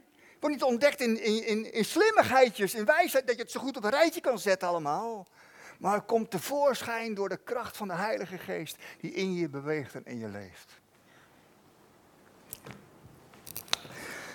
Wordt 0.40 0.57
niet 0.57 0.64
ontdekt 0.64 1.01
in, 1.01 1.23
in, 1.23 1.46
in, 1.46 1.73
in 1.73 1.85
slimmigheidjes, 1.85 2.75
in 2.75 2.85
wijsheid, 2.85 3.27
dat 3.27 3.37
je 3.37 3.42
het 3.42 3.51
zo 3.51 3.61
goed 3.61 3.77
op 3.77 3.85
een 3.85 3.90
rijtje 3.90 4.20
kan 4.20 4.38
zetten 4.38 4.68
allemaal 4.68 5.27
maar 5.81 5.94
het 5.94 6.05
komt 6.05 6.31
tevoorschijn 6.31 7.14
door 7.14 7.29
de 7.29 7.37
kracht 7.37 7.77
van 7.77 7.88
de 7.88 7.94
Heilige 7.94 8.38
Geest 8.38 8.77
die 9.01 9.12
in 9.12 9.35
je 9.35 9.49
beweegt 9.49 9.94
en 9.94 10.05
in 10.05 10.18
je 10.18 10.29
leeft. 10.29 10.79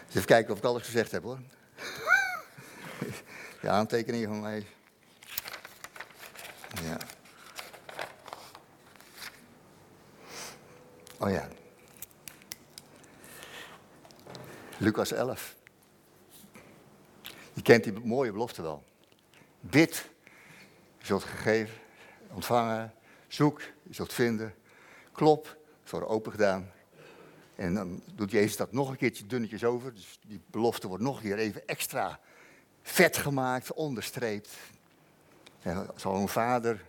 even 0.09 0.25
kijken 0.25 0.51
of 0.51 0.57
ik 0.57 0.63
alles 0.63 0.83
gezegd 0.83 1.11
heb 1.11 1.23
hoor. 1.23 1.39
De 3.61 3.69
aantekeningen 3.69 4.27
van 4.27 4.41
mij. 4.41 4.67
Ja. 6.83 6.97
Oh 11.25 11.31
ja. 11.31 11.47
Lucas 14.77 15.11
11. 15.11 15.55
Je 17.53 17.61
kent 17.61 17.83
die 17.83 17.93
mooie 17.93 18.31
belofte 18.31 18.61
wel. 18.61 18.83
Bid 19.59 20.09
je 20.97 21.05
zult 21.05 21.23
gegeven, 21.23 21.75
ontvangen, 22.33 22.93
zoek, 23.27 23.61
je 23.83 23.93
zult 23.93 24.13
vinden, 24.13 24.55
klop, 25.11 25.57
het 25.81 25.91
wordt 25.91 26.07
open 26.07 26.31
gedaan. 26.31 26.71
En 27.55 27.73
dan 27.73 28.01
doet 28.13 28.31
Jezus 28.31 28.57
dat 28.57 28.71
nog 28.71 28.89
een 28.89 28.97
keertje 28.97 29.25
dunnetjes 29.25 29.63
over. 29.63 29.93
Dus 29.93 30.19
die 30.27 30.41
belofte 30.47 30.87
wordt 30.87 31.03
nog 31.03 31.15
een 31.15 31.23
keer 31.23 31.37
even 31.37 31.67
extra 31.67 32.19
vet 32.81 33.17
gemaakt, 33.17 33.73
onderstreept. 33.73 34.49
Zal 35.95 36.15
een 36.15 36.27
vader 36.27 36.85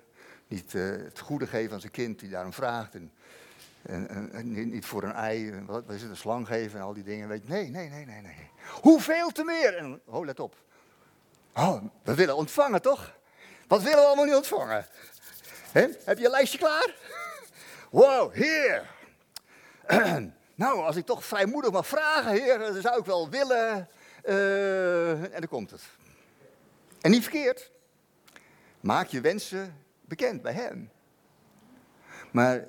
niet 0.48 0.74
uh, 0.74 0.90
het 1.04 1.18
goede 1.20 1.46
geven 1.46 1.74
aan 1.74 1.80
zijn 1.80 1.92
kind 1.92 2.18
die 2.20 2.30
daarom 2.30 2.52
vraagt. 2.52 2.94
En, 2.94 3.12
en, 3.86 4.70
niet 4.70 4.86
voor 4.86 5.02
een 5.02 5.12
ei, 5.12 5.62
wat 5.66 5.90
is 5.90 6.02
het, 6.02 6.10
een 6.10 6.16
slang 6.16 6.46
geven 6.46 6.78
en 6.78 6.84
al 6.84 6.94
die 6.94 7.02
dingen. 7.02 7.28
Weet 7.28 7.42
je, 7.42 7.48
nee, 7.48 7.70
nee, 7.70 7.88
nee, 7.88 8.04
nee, 8.04 8.20
nee. 8.20 8.50
Hoeveel 8.80 9.30
te 9.30 9.44
meer? 9.44 9.76
En, 9.76 10.00
oh, 10.04 10.24
let 10.24 10.40
op. 10.40 10.56
Oh, 11.54 11.82
we 12.02 12.14
willen 12.14 12.36
ontvangen, 12.36 12.82
toch? 12.82 13.14
Wat 13.66 13.82
willen 13.82 13.98
we 13.98 14.06
allemaal 14.06 14.24
niet 14.24 14.34
ontvangen? 14.34 14.86
Heb 16.04 16.18
je 16.18 16.24
een 16.24 16.30
lijstje 16.30 16.58
klaar? 16.58 16.94
Wow, 17.90 18.32
heer. 18.32 18.90
nou, 20.54 20.80
als 20.80 20.96
ik 20.96 21.06
toch 21.06 21.24
vrijmoedig 21.24 21.70
mag 21.70 21.86
vragen, 21.86 22.32
heer, 22.32 22.58
dan 22.58 22.80
zou 22.80 22.98
ik 22.98 23.04
wel 23.04 23.28
willen. 23.28 23.88
Uh, 24.24 25.10
en 25.10 25.40
dan 25.40 25.48
komt 25.48 25.70
het. 25.70 25.82
En 27.00 27.10
niet 27.10 27.22
verkeerd. 27.22 27.70
Maak 28.80 29.06
je 29.06 29.20
wensen 29.20 29.84
bekend 30.00 30.42
bij 30.42 30.52
hem. 30.52 30.90
Maar 32.30 32.64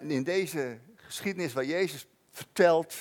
in 0.00 0.22
deze 0.22 0.78
geschiedenis 0.96 1.52
waar 1.52 1.64
Jezus 1.64 2.06
vertelt, 2.30 2.94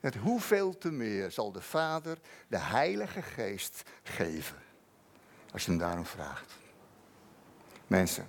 dat 0.00 0.14
hoeveel 0.14 0.78
te 0.78 0.90
meer 0.90 1.30
zal 1.30 1.52
de 1.52 1.60
Vader 1.60 2.18
de 2.48 2.58
Heilige 2.58 3.22
Geest 3.22 3.82
geven. 4.02 4.56
Als 5.52 5.64
je 5.64 5.70
hem 5.70 5.80
daarom 5.80 6.06
vraagt. 6.06 6.52
Mensen, 7.86 8.28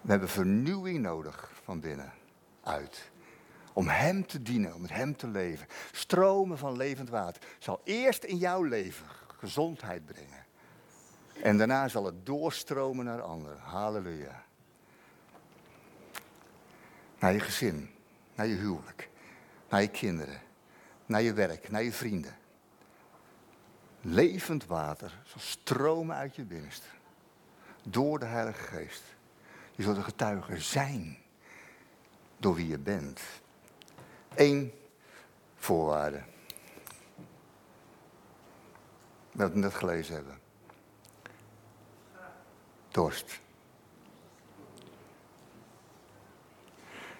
we 0.00 0.10
hebben 0.10 0.28
vernieuwing 0.28 0.98
nodig 0.98 1.50
van 1.62 1.80
binnen 1.80 2.12
uit. 2.62 3.10
Om 3.72 3.88
Hem 3.88 4.26
te 4.26 4.42
dienen, 4.42 4.74
om 4.74 4.80
met 4.80 4.90
Hem 4.90 5.16
te 5.16 5.26
leven. 5.26 5.66
Stromen 5.92 6.58
van 6.58 6.76
levend 6.76 7.08
water 7.08 7.42
zal 7.58 7.80
eerst 7.84 8.24
in 8.24 8.36
jouw 8.36 8.62
leven 8.62 9.06
gezondheid 9.38 10.06
brengen. 10.06 10.46
En 11.42 11.58
daarna 11.58 11.88
zal 11.88 12.04
het 12.04 12.26
doorstromen 12.26 13.04
naar 13.04 13.22
anderen. 13.22 13.58
Halleluja. 13.58 14.43
Naar 17.24 17.32
je 17.32 17.40
gezin, 17.40 17.90
naar 18.34 18.46
je 18.46 18.54
huwelijk, 18.54 19.08
naar 19.68 19.80
je 19.80 19.88
kinderen, 19.88 20.40
naar 21.06 21.22
je 21.22 21.32
werk, 21.32 21.70
naar 21.70 21.82
je 21.82 21.92
vrienden 21.92 22.36
levend 24.04 24.66
water 24.66 25.22
zal 25.26 25.40
stromen 25.40 26.16
uit 26.16 26.36
je 26.36 26.42
binnenste. 26.42 26.86
Door 27.82 28.18
de 28.18 28.24
Heilige 28.24 28.62
Geest. 28.62 29.02
Je 29.74 29.82
zult 29.82 29.96
een 29.96 30.04
getuige 30.04 30.60
zijn. 30.60 31.18
door 32.36 32.54
wie 32.54 32.68
je 32.68 32.78
bent. 32.78 33.20
Eén 34.34 34.72
voorwaarde. 35.56 36.22
Dat 39.32 39.52
we 39.52 39.58
net 39.58 39.74
gelezen 39.74 40.14
hebben. 40.14 40.38
Dorst. 42.88 43.40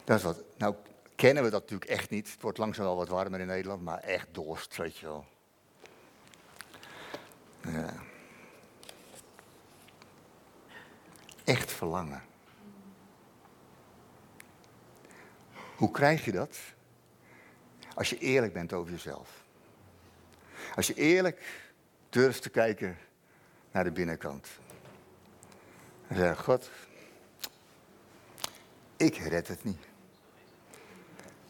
Dat 0.05 0.17
is 0.19 0.23
wat. 0.23 0.43
Nou, 0.57 0.75
kennen 1.15 1.43
we 1.43 1.51
dat 1.51 1.61
natuurlijk 1.61 1.91
echt 1.91 2.11
niet. 2.11 2.33
Het 2.33 2.43
wordt 2.43 2.59
langzaam 2.59 2.85
wel 2.85 2.97
wat 2.97 3.09
warmer 3.09 3.41
in 3.41 3.47
Nederland, 3.47 3.83
maar 3.83 3.99
echt 3.99 4.29
dorst, 4.31 4.77
weet 4.77 4.97
je 4.97 5.07
wel. 5.07 5.27
Ja. 7.61 7.95
Echt 11.45 11.73
verlangen. 11.73 12.23
Hoe 15.77 15.91
krijg 15.91 16.25
je 16.25 16.33
dat? 16.33 16.59
Als 17.95 18.11
je 18.11 18.19
eerlijk 18.19 18.53
bent 18.53 18.73
over 18.73 18.93
jezelf. 18.93 19.45
Als 20.75 20.87
je 20.87 20.95
eerlijk 20.95 21.71
durft 22.09 22.43
te 22.43 22.51
kijken 22.51 22.99
naar 23.71 23.85
de 23.85 23.93
binnenkant. 23.93 24.49
En 26.07 26.17
zeg, 26.17 26.45
God, 26.45 26.71
ik 28.97 29.17
red 29.17 29.49
het 29.49 29.65
niet. 29.65 29.93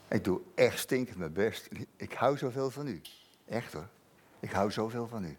Ik 0.09 0.25
doe 0.25 0.41
echt 0.55 0.79
stinkend 0.79 1.19
mijn 1.19 1.33
best. 1.33 1.69
Ik 1.97 2.13
hou 2.13 2.37
zoveel 2.37 2.71
van 2.71 2.87
u. 2.87 3.01
Echt 3.45 3.73
hoor. 3.73 3.89
Ik 4.41 4.51
hou 4.51 4.71
zoveel 4.71 5.09
van 5.09 5.25
u. 5.25 5.37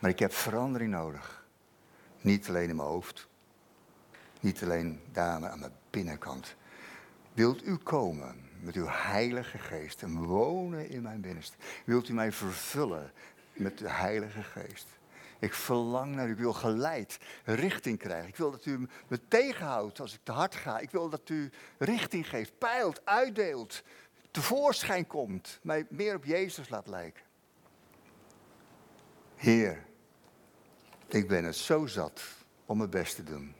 Maar 0.00 0.10
ik 0.10 0.18
heb 0.18 0.32
verandering 0.32 0.90
nodig. 0.90 1.46
Niet 2.20 2.48
alleen 2.48 2.68
in 2.68 2.76
mijn 2.76 2.88
hoofd. 2.88 3.28
Niet 4.40 4.62
alleen 4.62 5.00
daar 5.12 5.46
aan 5.48 5.58
mijn 5.58 5.72
binnenkant. 5.90 6.54
Wilt 7.32 7.66
u 7.66 7.76
komen 7.76 8.50
met 8.60 8.74
uw 8.74 8.86
heilige 8.88 9.58
geest 9.58 10.02
en 10.02 10.24
wonen 10.24 10.88
in 10.88 11.02
mijn 11.02 11.20
binnenste? 11.20 11.56
Wilt 11.84 12.08
u 12.08 12.12
mij 12.12 12.32
vervullen 12.32 13.12
met 13.52 13.78
de 13.78 13.90
heilige 13.90 14.42
geest? 14.42 14.86
Ik 15.42 15.54
verlang 15.54 16.14
naar 16.14 16.28
u. 16.28 16.30
Ik 16.30 16.38
wil 16.38 16.52
geleid, 16.52 17.18
richting 17.44 17.98
krijgen. 17.98 18.28
Ik 18.28 18.36
wil 18.36 18.50
dat 18.50 18.66
u 18.66 18.88
me 19.08 19.28
tegenhoudt 19.28 20.00
als 20.00 20.14
ik 20.14 20.20
te 20.22 20.32
hard 20.32 20.54
ga. 20.54 20.78
Ik 20.78 20.90
wil 20.90 21.08
dat 21.08 21.28
u 21.28 21.50
richting 21.78 22.28
geeft, 22.28 22.58
peilt, 22.58 23.00
uitdeelt, 23.04 23.82
tevoorschijn 24.30 25.06
komt. 25.06 25.58
Mij 25.62 25.86
meer 25.88 26.14
op 26.14 26.24
Jezus 26.24 26.68
laat 26.68 26.86
lijken. 26.86 27.22
Heer, 29.34 29.84
ik 31.06 31.28
ben 31.28 31.44
het 31.44 31.56
zo 31.56 31.86
zat 31.86 32.22
om 32.66 32.78
mijn 32.78 32.90
best 32.90 33.14
te 33.14 33.22
doen. 33.22 33.54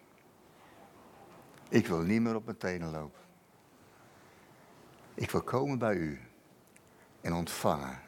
Ik 1.68 1.86
wil 1.86 2.00
niet 2.00 2.20
meer 2.20 2.34
op 2.34 2.44
mijn 2.44 2.58
tenen 2.58 2.90
lopen. 2.90 3.20
Ik 5.14 5.30
wil 5.30 5.42
komen 5.42 5.78
bij 5.78 5.94
u 5.94 6.20
en 7.20 7.32
ontvangen. 7.32 8.00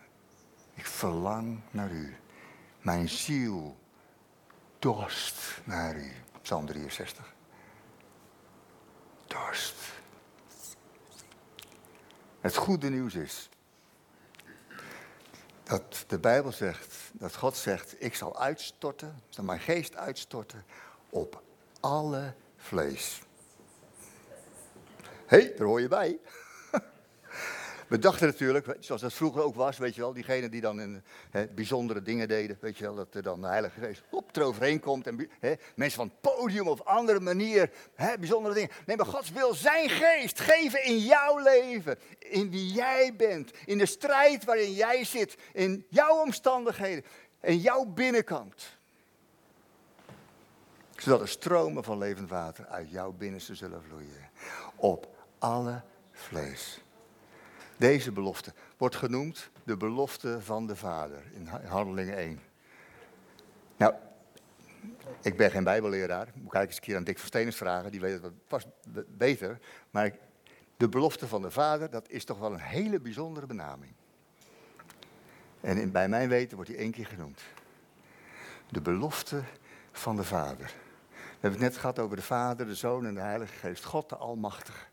Ik 0.75 0.87
verlang 0.87 1.61
naar 1.71 1.91
u. 1.91 2.17
Mijn 2.85 3.09
ziel 3.09 3.77
dorst 4.79 5.61
naar 5.65 5.97
u. 5.97 6.13
Psalm 6.43 6.67
63. 6.67 7.35
Dorst. 9.27 9.75
Het 12.41 12.57
goede 12.57 12.91
nieuws 12.91 13.15
is 13.15 13.49
dat 15.63 16.05
de 16.07 16.19
Bijbel 16.19 16.53
zegt, 16.53 16.95
dat 17.13 17.37
God 17.37 17.57
zegt, 17.57 18.03
ik 18.03 18.15
zal 18.15 18.39
uitstorten, 18.39 19.23
zal 19.29 19.45
mijn 19.45 19.61
geest 19.61 19.97
uitstorten 19.97 20.65
op 21.11 21.43
alle 21.81 22.35
vlees. 22.57 23.23
Hé, 25.27 25.39
hey, 25.39 25.55
daar 25.57 25.67
hoor 25.67 25.81
je 25.81 25.89
bij. 25.89 26.19
We 27.89 27.99
dachten 27.99 28.27
natuurlijk, 28.27 28.77
zoals 28.81 29.01
dat 29.01 29.13
vroeger 29.13 29.43
ook 29.43 29.55
was, 29.55 29.79
weet 29.79 29.95
je 29.95 30.01
wel, 30.01 30.13
diegenen 30.13 30.51
die 30.51 30.61
dan 30.61 30.81
in, 30.81 31.03
bijzondere 31.55 32.03
dingen 32.03 32.29
deden, 32.29 32.59
weet 32.61 32.79
je 32.79 32.85
wel, 32.85 32.95
dat 32.95 33.15
er 33.15 33.23
dan 33.23 33.41
de 33.41 33.47
Heilige 33.47 33.81
Geest 33.81 34.03
op 34.11 34.37
eroverheen 34.37 34.81
komt 34.81 35.07
en 35.07 35.29
mensen 35.75 35.99
van 35.99 36.07
het 36.07 36.35
podium 36.35 36.69
of 36.69 36.83
andere 36.83 37.21
manier, 37.21 37.71
bijzondere 37.97 38.55
dingen. 38.55 38.71
Nee, 38.87 38.97
maar 38.97 39.07
Gods 39.07 39.31
wil 39.31 39.55
zijn 39.55 39.89
geest 39.89 40.41
geven 40.41 40.85
in 40.85 40.99
jouw 40.99 41.39
leven, 41.39 41.99
in 42.19 42.51
wie 42.51 42.73
jij 42.73 43.15
bent, 43.17 43.51
in 43.65 43.79
de 43.79 43.87
strijd 43.87 44.45
waarin 44.45 44.73
jij 44.73 45.05
zit, 45.05 45.37
in 45.53 45.87
jouw 45.89 46.21
omstandigheden, 46.21 47.05
in 47.41 47.59
jouw 47.59 47.85
binnenkant. 47.85 48.77
Zodat 50.97 51.21
er 51.21 51.29
stromen 51.29 51.85
van 51.85 51.99
levend 51.99 52.31
water 52.31 52.67
uit 52.67 52.91
jouw 52.91 53.13
binnenste 53.13 53.55
zullen 53.55 53.83
vloeien. 53.83 54.31
Op 54.77 55.09
alle 55.39 55.83
vlees. 56.13 56.84
Deze 57.77 58.13
belofte 58.13 58.53
wordt 58.77 58.97
genoemd 58.97 59.51
de 59.65 59.77
belofte 59.77 60.41
van 60.41 60.67
de 60.67 60.77
Vader 60.77 61.23
in 61.33 61.47
Handelingen 61.47 62.17
1. 62.17 62.41
Nou, 63.77 63.95
ik 65.23 65.37
ben 65.37 65.51
geen 65.51 65.65
bijbelleraar. 65.65 66.33
Moet 66.35 66.55
ik 66.55 66.61
eens 66.61 66.77
een 66.77 66.83
keer 66.83 66.97
aan 66.97 67.05
Dick 67.05 67.19
Verstenens 67.19 67.57
vragen, 67.57 67.91
die 67.91 68.01
weet 68.01 68.23
het 68.23 68.33
vast 68.47 68.67
beter. 69.09 69.59
Maar 69.91 70.17
de 70.77 70.89
belofte 70.89 71.29
van 71.29 71.43
de 71.43 71.51
Vader, 71.51 71.91
dat 71.91 72.09
is 72.09 72.25
toch 72.25 72.39
wel 72.39 72.53
een 72.53 72.61
hele 72.61 73.01
bijzondere 73.01 73.47
benaming. 73.47 73.93
En 75.61 75.79
in, 75.79 75.91
bij 75.93 76.09
mijn 76.09 76.29
weten 76.29 76.55
wordt 76.57 76.71
die 76.71 76.81
één 76.81 76.91
keer 76.91 77.07
genoemd. 77.07 77.43
De 78.69 78.81
belofte 78.81 79.43
van 79.93 80.17
de 80.17 80.25
Vader. 80.25 80.73
We 81.11 81.51
hebben 81.51 81.61
het 81.61 81.71
net 81.71 81.77
gehad 81.77 81.99
over 81.99 82.17
de 82.17 82.23
Vader, 82.23 82.67
de 82.67 82.75
Zoon 82.75 83.07
en 83.07 83.15
de 83.15 83.21
Heilige 83.21 83.55
Geest. 83.55 83.85
God 83.85 84.09
de 84.09 84.17
Almachtige. 84.17 84.87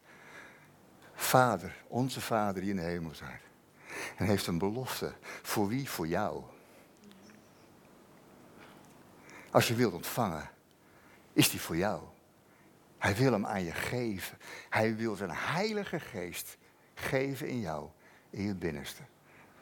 Vader, 1.22 1.76
onze 1.88 2.22
Vader 2.22 2.62
die 2.62 2.70
in 2.70 2.76
de 2.76 2.82
hemel 2.82 3.16
zijn. 3.16 3.40
En 4.18 4.26
heeft 4.26 4.48
een 4.48 4.58
belofte. 4.58 5.14
Voor 5.42 5.68
wie? 5.68 5.90
Voor 5.90 6.08
jou. 6.08 6.44
Als 9.52 9.68
je 9.68 9.76
wilt 9.76 9.94
ontvangen, 9.94 10.50
is 11.34 11.50
die 11.50 11.62
voor 11.62 11.78
jou. 11.78 12.02
Hij 12.98 13.16
wil 13.16 13.32
hem 13.32 13.46
aan 13.46 13.64
je 13.64 13.72
geven. 13.72 14.38
Hij 14.70 14.96
wil 14.96 15.16
zijn 15.16 15.32
heilige 15.32 16.00
geest 16.00 16.58
geven 16.94 17.48
in 17.48 17.60
jou, 17.60 17.90
in 18.30 18.44
je 18.44 18.56
binnenste. 18.56 19.02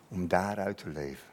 Om 0.07 0.27
daaruit 0.27 0.77
te 0.77 0.89
leven. 0.89 1.27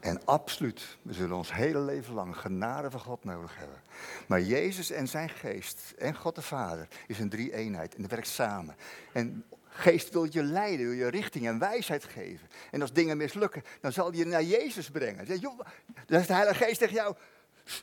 En 0.00 0.24
absoluut, 0.24 0.98
we 1.02 1.12
zullen 1.12 1.36
ons 1.36 1.52
hele 1.52 1.80
leven 1.80 2.14
lang 2.14 2.36
genade 2.36 2.90
van 2.90 3.00
God 3.00 3.24
nodig 3.24 3.56
hebben. 3.56 3.82
Maar 4.26 4.40
Jezus 4.40 4.90
en 4.90 5.08
zijn 5.08 5.28
geest 5.28 5.94
en 5.98 6.16
God 6.16 6.34
de 6.34 6.42
Vader 6.42 6.88
is 7.06 7.18
een 7.18 7.28
drie-eenheid 7.28 7.94
en 7.94 8.02
dat 8.02 8.10
werkt 8.10 8.28
samen. 8.28 8.76
En 9.12 9.44
geest 9.68 10.10
wil 10.10 10.26
je 10.30 10.42
leiden, 10.42 10.86
wil 10.86 10.94
je 10.94 11.08
richting 11.08 11.46
en 11.46 11.58
wijsheid 11.58 12.04
geven. 12.04 12.48
En 12.70 12.80
als 12.80 12.92
dingen 12.92 13.16
mislukken, 13.16 13.64
dan 13.80 13.92
zal 13.92 14.08
hij 14.08 14.18
je 14.18 14.24
naar 14.24 14.42
Jezus 14.42 14.90
brengen. 14.90 15.26
Dan 15.26 15.38
zegt 16.06 16.26
de 16.26 16.34
Heilige 16.34 16.64
Geest 16.64 16.78
tegen 16.78 16.94
jou, 16.94 17.14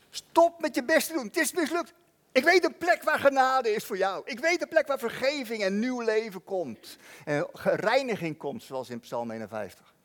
stop 0.10 0.62
met 0.62 0.75
je 0.75 0.84
best 0.84 1.08
te 1.08 1.13
doen, 1.13 1.25
het 1.25 1.38
is 1.38 1.53
mislukt. 1.53 1.93
Ik 2.32 2.43
weet 2.43 2.63
een 2.65 2.77
plek 2.77 3.03
waar 3.03 3.19
genade 3.19 3.69
is 3.69 3.86
voor 3.86 3.97
jou. 3.97 4.21
Ik 4.25 4.39
weet 4.39 4.62
een 4.62 4.67
plek 4.67 4.88
waar 4.88 4.99
vergeving 4.99 5.63
en 5.63 5.80
nieuw 5.80 6.01
leven 6.01 6.43
komt. 6.43 6.97
En 7.25 7.47
reiniging 7.63 8.38
komt, 8.38 8.63
zoals 8.63 8.89
in 8.89 8.99
Psalm 8.99 9.32
51. 9.32 9.95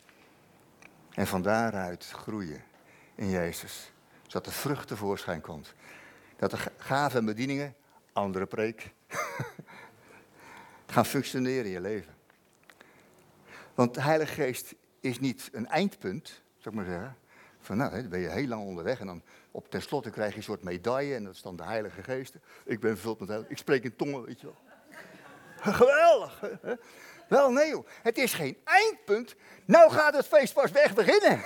En 1.14 1.26
van 1.26 1.42
daaruit 1.42 2.10
groeien 2.10 2.64
in 3.14 3.28
Jezus. 3.28 3.92
Zodat 4.22 4.44
de 4.44 4.50
vrucht 4.50 4.88
tevoorschijn 4.88 5.40
komt. 5.40 5.74
Dat 6.36 6.50
de 6.50 6.58
gaven 6.76 7.18
en 7.18 7.24
bedieningen, 7.24 7.74
andere 8.12 8.46
preek, 8.46 8.90
gaan 10.86 11.06
functioneren 11.06 11.64
in 11.64 11.70
je 11.70 11.80
leven. 11.80 12.14
Want 13.74 13.94
de 13.94 14.00
Heilige 14.00 14.32
Geest 14.32 14.74
is 15.00 15.20
niet 15.20 15.48
een 15.52 15.68
eindpunt, 15.68 16.42
zou 16.58 16.74
ik 16.74 16.80
maar 16.80 16.90
zeggen. 16.90 17.16
Van 17.60 17.76
nou, 17.76 17.90
dan 17.90 18.08
ben 18.08 18.20
je 18.20 18.28
heel 18.28 18.46
lang 18.46 18.64
onderweg 18.64 19.00
en 19.00 19.06
dan 19.06 19.22
op 19.50 19.70
tenslotte 19.70 20.10
krijg 20.10 20.30
je 20.30 20.36
een 20.36 20.42
soort 20.42 20.62
medaille 20.62 21.14
en 21.14 21.24
dat 21.24 21.34
is 21.34 21.42
dan 21.42 21.56
de 21.56 21.64
Heilige 21.64 22.02
Geest. 22.02 22.34
Ik 22.64 22.80
ben 22.80 22.90
vervuld 22.90 23.20
met 23.20 23.28
heilige, 23.28 23.52
ik 23.52 23.58
spreek 23.58 23.84
in 23.84 23.96
tongen, 23.96 24.24
weet 24.24 24.40
je 24.40 24.46
wel. 24.46 24.56
Geweldig. 25.74 26.42
Wel, 27.32 27.50
nee 27.50 27.74
het 28.02 28.18
is 28.18 28.34
geen 28.34 28.56
eindpunt. 28.64 29.34
Nou 29.64 29.90
gaat 29.90 30.14
het 30.14 30.26
feest 30.26 30.54
pas 30.54 30.70
weg 30.70 30.94
beginnen. 30.94 31.44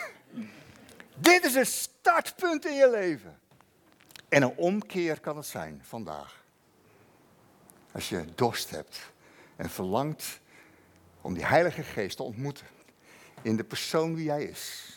Dit 1.16 1.44
is 1.44 1.55
een 1.55 1.66
startpunt 1.66 2.66
in 2.66 2.75
je 2.75 2.90
leven. 2.90 3.38
En 4.29 4.42
een 4.42 4.57
omkeer 4.57 5.20
kan 5.20 5.37
het 5.37 5.46
zijn 5.46 5.83
vandaag. 5.85 6.44
Als 7.92 8.09
je 8.09 8.25
dorst 8.35 8.70
hebt 8.70 9.12
en 9.57 9.70
verlangt 9.70 10.40
om 11.20 11.35
die 11.35 11.46
Heilige 11.46 11.83
Geest 11.83 12.16
te 12.16 12.22
ontmoeten. 12.22 12.66
In 13.42 13.57
de 13.57 13.64
persoon 13.64 14.14
wie 14.14 14.25
jij 14.25 14.44
is. 14.44 14.92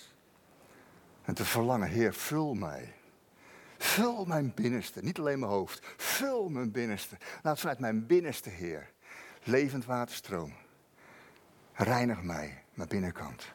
En 1.23 1.33
te 1.33 1.45
verlangen, 1.45 1.87
Heer, 1.87 2.13
vul 2.13 2.53
mij. 2.53 2.93
Vul 3.77 4.25
mijn 4.25 4.53
binnenste, 4.55 5.01
niet 5.01 5.19
alleen 5.19 5.39
mijn 5.39 5.51
hoofd. 5.51 5.79
Vul 5.97 6.49
mijn 6.49 6.71
binnenste. 6.71 7.17
Laat 7.43 7.59
vanuit 7.59 7.79
mijn 7.79 8.05
binnenste, 8.05 8.49
Heer, 8.49 8.91
levend 9.43 9.85
water. 9.85 10.47
Reinig 11.81 12.21
mij, 12.21 12.63
mijn 12.73 12.89
binnenkant. 12.89 13.45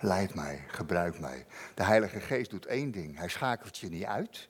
Leid 0.00 0.34
mij, 0.34 0.64
gebruik 0.66 1.18
mij. 1.18 1.46
De 1.74 1.82
Heilige 1.82 2.20
Geest 2.20 2.50
doet 2.50 2.66
één 2.66 2.90
ding. 2.90 3.18
Hij 3.18 3.28
schakelt 3.28 3.78
je 3.78 3.88
niet 3.88 4.04
uit. 4.04 4.48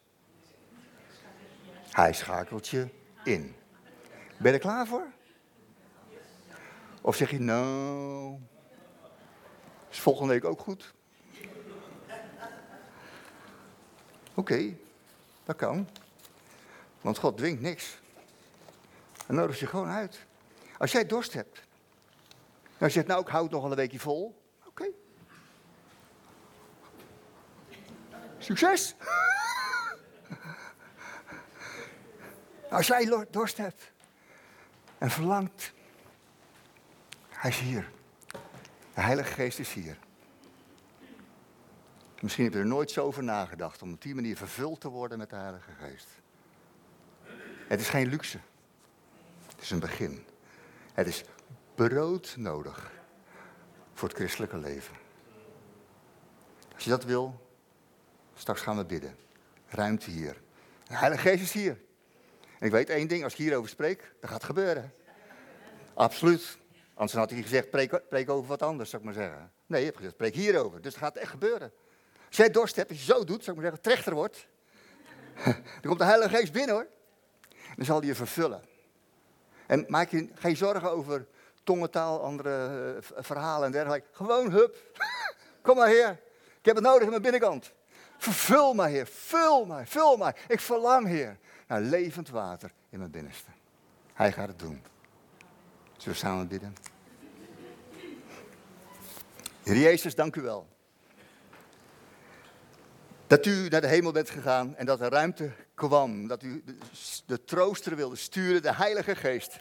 Hij 1.90 2.12
schakelt 2.12 2.68
je 2.68 2.88
in. 3.24 3.54
Ben 4.36 4.52
je 4.52 4.52
er 4.52 4.58
klaar 4.58 4.86
voor? 4.86 5.06
Of 7.00 7.16
zeg 7.16 7.30
je, 7.30 7.40
nou, 7.40 8.38
is 9.90 10.00
volgende 10.00 10.32
week 10.32 10.44
ook 10.44 10.60
goed? 10.60 10.94
Oké, 14.34 14.76
dat 15.44 15.56
kan. 15.56 15.88
Want 17.00 17.18
God 17.18 17.36
dwingt 17.36 17.60
niks. 17.60 18.00
Hij 19.26 19.36
nodigt 19.36 19.58
je 19.58 19.66
gewoon 19.66 19.88
uit. 19.88 20.26
Als 20.78 20.92
jij 20.92 21.06
dorst 21.06 21.32
hebt. 21.32 21.65
Dan 22.78 22.90
zegt, 22.90 23.06
nou 23.06 23.20
ik 23.20 23.28
houd 23.28 23.50
nog 23.50 23.64
een 23.64 23.74
weekje 23.74 23.98
vol. 23.98 24.42
Oké. 24.66 24.86
Succes! 28.38 28.94
Als 32.70 32.86
jij 32.86 33.26
dorst 33.30 33.56
hebt 33.56 33.92
en 34.98 35.10
verlangt, 35.10 35.72
hij 37.28 37.50
is 37.50 37.58
hier. 37.58 37.90
De 38.94 39.00
Heilige 39.00 39.32
Geest 39.32 39.58
is 39.58 39.72
hier. 39.72 39.98
Misschien 42.20 42.44
heb 42.44 42.52
je 42.52 42.58
er 42.58 42.66
nooit 42.66 42.90
zo 42.90 43.04
over 43.04 43.22
nagedacht 43.22 43.82
om 43.82 43.92
op 43.92 44.02
die 44.02 44.14
manier 44.14 44.36
vervuld 44.36 44.80
te 44.80 44.88
worden 44.88 45.18
met 45.18 45.30
de 45.30 45.36
Heilige 45.36 45.70
Geest. 45.80 46.08
Het 47.68 47.80
is 47.80 47.88
geen 47.88 48.08
luxe. 48.08 48.38
Het 49.46 49.60
is 49.60 49.70
een 49.70 49.80
begin. 49.80 50.24
Het 50.92 51.06
is 51.06 51.24
brood 51.76 52.34
nodig 52.36 52.90
voor 53.94 54.08
het 54.08 54.16
christelijke 54.16 54.58
leven. 54.58 54.94
Als 56.74 56.84
je 56.84 56.90
dat 56.90 57.04
wil, 57.04 57.48
straks 58.34 58.60
gaan 58.60 58.76
we 58.76 58.84
bidden. 58.84 59.16
Ruimte 59.68 60.10
hier. 60.10 60.42
De 60.84 60.96
Heilige 60.96 61.28
Geest 61.28 61.42
is 61.42 61.52
hier. 61.52 61.80
En 62.58 62.66
ik 62.66 62.72
weet 62.72 62.90
één 62.90 63.08
ding, 63.08 63.24
als 63.24 63.32
ik 63.32 63.38
hierover 63.38 63.70
spreek, 63.70 64.12
dat 64.20 64.30
gaat 64.30 64.44
gebeuren. 64.44 64.92
Absoluut. 65.94 66.58
Anders 66.94 67.18
had 67.18 67.30
hij 67.30 67.42
gezegd, 67.42 67.70
preek, 67.70 68.08
preek, 68.08 68.30
over 68.30 68.48
wat 68.48 68.62
anders, 68.62 68.90
zou 68.90 69.02
ik 69.02 69.08
maar 69.08 69.22
zeggen. 69.22 69.52
Nee, 69.66 69.78
je 69.78 69.86
hebt 69.86 69.96
gezegd, 69.96 70.14
spreek 70.14 70.34
hierover. 70.34 70.82
Dus 70.82 70.92
het 70.92 71.02
gaat 71.02 71.16
echt 71.16 71.30
gebeuren. 71.30 71.72
Als 72.26 72.36
jij 72.36 72.50
dorst 72.50 72.76
hebt, 72.76 72.90
als 72.90 72.98
je 72.98 73.04
zo 73.12 73.24
doet, 73.24 73.44
zou 73.44 73.56
ik 73.56 73.62
maar 73.62 73.72
zeggen, 73.72 73.82
trechter 73.82 74.14
wordt. 74.14 74.46
Dan 75.44 75.80
komt 75.82 75.98
de 75.98 76.04
Heilige 76.04 76.36
Geest 76.36 76.52
binnen 76.52 76.74
hoor. 76.74 76.86
Dan 77.76 77.84
zal 77.84 77.98
hij 77.98 78.06
je 78.06 78.14
vervullen. 78.14 78.62
En 79.66 79.84
maak 79.88 80.10
je 80.10 80.28
geen 80.34 80.56
zorgen 80.56 80.90
over 80.90 81.26
tongentaal, 81.66 82.22
andere 82.22 82.94
eh, 82.96 83.22
verhalen 83.22 83.66
en 83.66 83.72
dergelijke. 83.72 84.06
Gewoon 84.12 84.50
hup. 84.50 84.76
Kom 85.62 85.76
maar 85.76 85.88
heer. 85.88 86.10
Ik 86.58 86.64
heb 86.64 86.74
het 86.74 86.84
nodig 86.84 87.02
in 87.02 87.10
mijn 87.10 87.22
binnenkant. 87.22 87.72
Vervul 88.18 88.74
mij 88.74 88.90
heer. 88.90 89.06
Vul 89.06 89.64
mij. 89.64 89.86
Vul 89.86 90.16
mij. 90.16 90.34
Ik 90.48 90.60
verlang 90.60 91.06
heer 91.06 91.38
naar 91.66 91.80
levend 91.80 92.28
water 92.28 92.72
in 92.88 92.98
mijn 92.98 93.10
binnenste. 93.10 93.50
Hij 94.12 94.32
gaat 94.32 94.48
het 94.48 94.58
doen. 94.58 94.82
Zullen 95.96 96.12
we 96.12 96.26
samen 96.26 96.48
bidden? 96.48 96.76
Heer 99.62 99.76
Jezus, 99.76 100.14
dank 100.14 100.36
u 100.36 100.42
wel. 100.42 100.66
Dat 103.26 103.46
u 103.46 103.68
naar 103.68 103.80
de 103.80 103.86
hemel 103.86 104.12
bent 104.12 104.30
gegaan 104.30 104.76
en 104.76 104.86
dat 104.86 105.00
er 105.00 105.10
ruimte 105.10 105.52
kwam. 105.74 106.26
Dat 106.26 106.42
u 106.42 106.64
de, 107.26 107.44
trooster 107.44 107.96
wilde 107.96 108.16
sturen, 108.16 108.62
de 108.62 108.74
Heilige 108.74 109.16
Geest. 109.16 109.60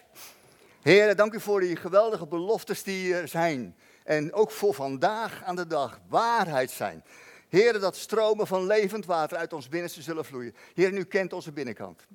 Heer, 0.86 1.16
dank 1.16 1.34
u 1.34 1.40
voor 1.40 1.60
die 1.60 1.76
geweldige 1.76 2.28
beloftes 2.28 2.84
die 2.84 3.14
er 3.14 3.28
zijn. 3.28 3.76
En 4.04 4.34
ook 4.34 4.52
voor 4.52 4.74
vandaag 4.74 5.44
aan 5.44 5.56
de 5.56 5.68
dag 5.68 6.00
waarheid 6.08 6.72
zijn. 6.72 7.04
Heer, 7.50 7.80
dat 7.80 7.96
stromen 7.96 8.48
van 8.48 8.66
levend 8.66 9.06
water 9.06 9.38
uit 9.38 9.54
ons 9.54 9.70
binnenste 9.70 10.02
zullen 10.02 10.26
vloeien. 10.26 10.56
Heer, 10.74 10.94
u 10.94 11.04
kent 11.04 11.34
onze 11.34 11.52
binnenkant. 11.52 12.06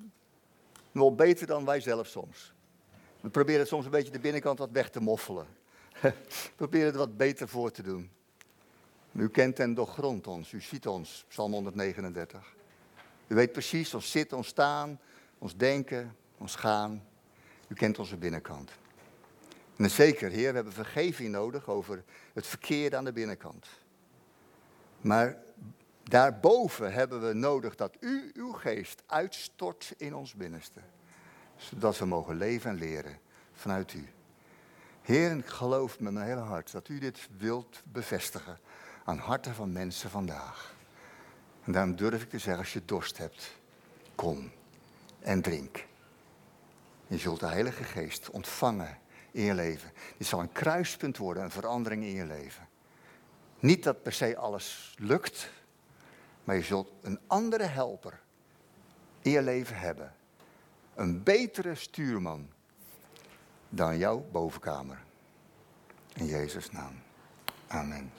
Wel 0.92 1.14
beter 1.14 1.46
dan 1.46 1.64
wij 1.64 1.80
zelf 1.80 2.06
soms. 2.06 2.52
We 3.20 3.28
proberen 3.28 3.66
soms 3.66 3.84
een 3.84 3.90
beetje 3.90 4.12
de 4.12 4.20
binnenkant 4.20 4.58
wat 4.58 4.70
weg 4.72 4.90
te 4.90 5.00
moffelen. 5.00 5.46
We 6.00 6.12
proberen 6.56 6.86
het 6.86 6.96
wat 6.96 7.16
beter 7.16 7.48
voor 7.48 7.70
te 7.70 7.82
doen. 7.82 8.10
U 9.12 9.28
kent 9.28 9.58
en 9.58 9.74
doorgrondt 9.74 10.26
ons, 10.26 10.52
u 10.52 10.60
ziet 10.60 10.86
ons, 10.86 11.24
Psalm 11.28 11.52
139. 11.52 12.54
U 13.26 13.34
weet 13.34 13.52
precies 13.52 13.94
ons 13.94 14.10
zitten, 14.10 14.36
ons 14.36 14.48
staan, 14.48 15.00
ons 15.38 15.56
denken, 15.56 16.16
ons 16.38 16.54
gaan. 16.54 17.08
U 17.70 17.74
kent 17.74 17.98
onze 17.98 18.16
binnenkant. 18.16 18.70
En 19.76 19.90
zeker, 19.90 20.30
Heer, 20.30 20.48
we 20.48 20.54
hebben 20.54 20.72
vergeving 20.72 21.30
nodig 21.30 21.68
over 21.68 22.04
het 22.32 22.46
verkeerde 22.46 22.96
aan 22.96 23.04
de 23.04 23.12
binnenkant. 23.12 23.66
Maar 25.00 25.36
daarboven 26.02 26.92
hebben 26.92 27.26
we 27.26 27.32
nodig 27.32 27.74
dat 27.74 27.96
u 28.00 28.30
uw 28.34 28.52
geest 28.52 29.02
uitstort 29.06 29.94
in 29.96 30.14
ons 30.14 30.34
binnenste. 30.34 30.80
Zodat 31.56 31.98
we 31.98 32.04
mogen 32.04 32.36
leven 32.36 32.70
en 32.70 32.76
leren 32.76 33.18
vanuit 33.52 33.92
u. 33.92 34.08
Heer, 35.02 35.36
ik 35.36 35.46
geloof 35.46 36.00
met 36.00 36.12
mijn 36.12 36.26
hele 36.26 36.40
hart 36.40 36.72
dat 36.72 36.88
u 36.88 36.98
dit 36.98 37.28
wilt 37.38 37.82
bevestigen 37.84 38.58
aan 39.04 39.18
harten 39.18 39.54
van 39.54 39.72
mensen 39.72 40.10
vandaag. 40.10 40.74
En 41.64 41.72
daarom 41.72 41.96
durf 41.96 42.22
ik 42.22 42.30
te 42.30 42.38
zeggen, 42.38 42.62
als 42.62 42.72
je 42.72 42.84
dorst 42.84 43.18
hebt, 43.18 43.56
kom 44.14 44.50
en 45.20 45.42
drink. 45.42 45.88
Je 47.10 47.18
zult 47.18 47.40
de 47.40 47.46
Heilige 47.46 47.84
Geest 47.84 48.30
ontvangen 48.30 48.98
in 49.30 49.42
je 49.42 49.54
leven. 49.54 49.92
Dit 50.18 50.26
zal 50.26 50.40
een 50.40 50.52
kruispunt 50.52 51.16
worden, 51.16 51.42
een 51.42 51.50
verandering 51.50 52.02
in 52.02 52.14
je 52.14 52.24
leven. 52.24 52.68
Niet 53.58 53.82
dat 53.82 54.02
per 54.02 54.12
se 54.12 54.36
alles 54.36 54.94
lukt, 54.98 55.50
maar 56.44 56.56
je 56.56 56.62
zult 56.62 56.92
een 57.02 57.18
andere 57.26 57.64
helper 57.64 58.20
in 59.22 59.30
je 59.30 59.42
leven 59.42 59.76
hebben. 59.76 60.14
Een 60.94 61.22
betere 61.22 61.74
stuurman 61.74 62.48
dan 63.68 63.98
jouw 63.98 64.26
bovenkamer. 64.32 64.98
In 66.14 66.26
Jezus' 66.26 66.70
naam. 66.70 66.94
Amen. 67.66 68.12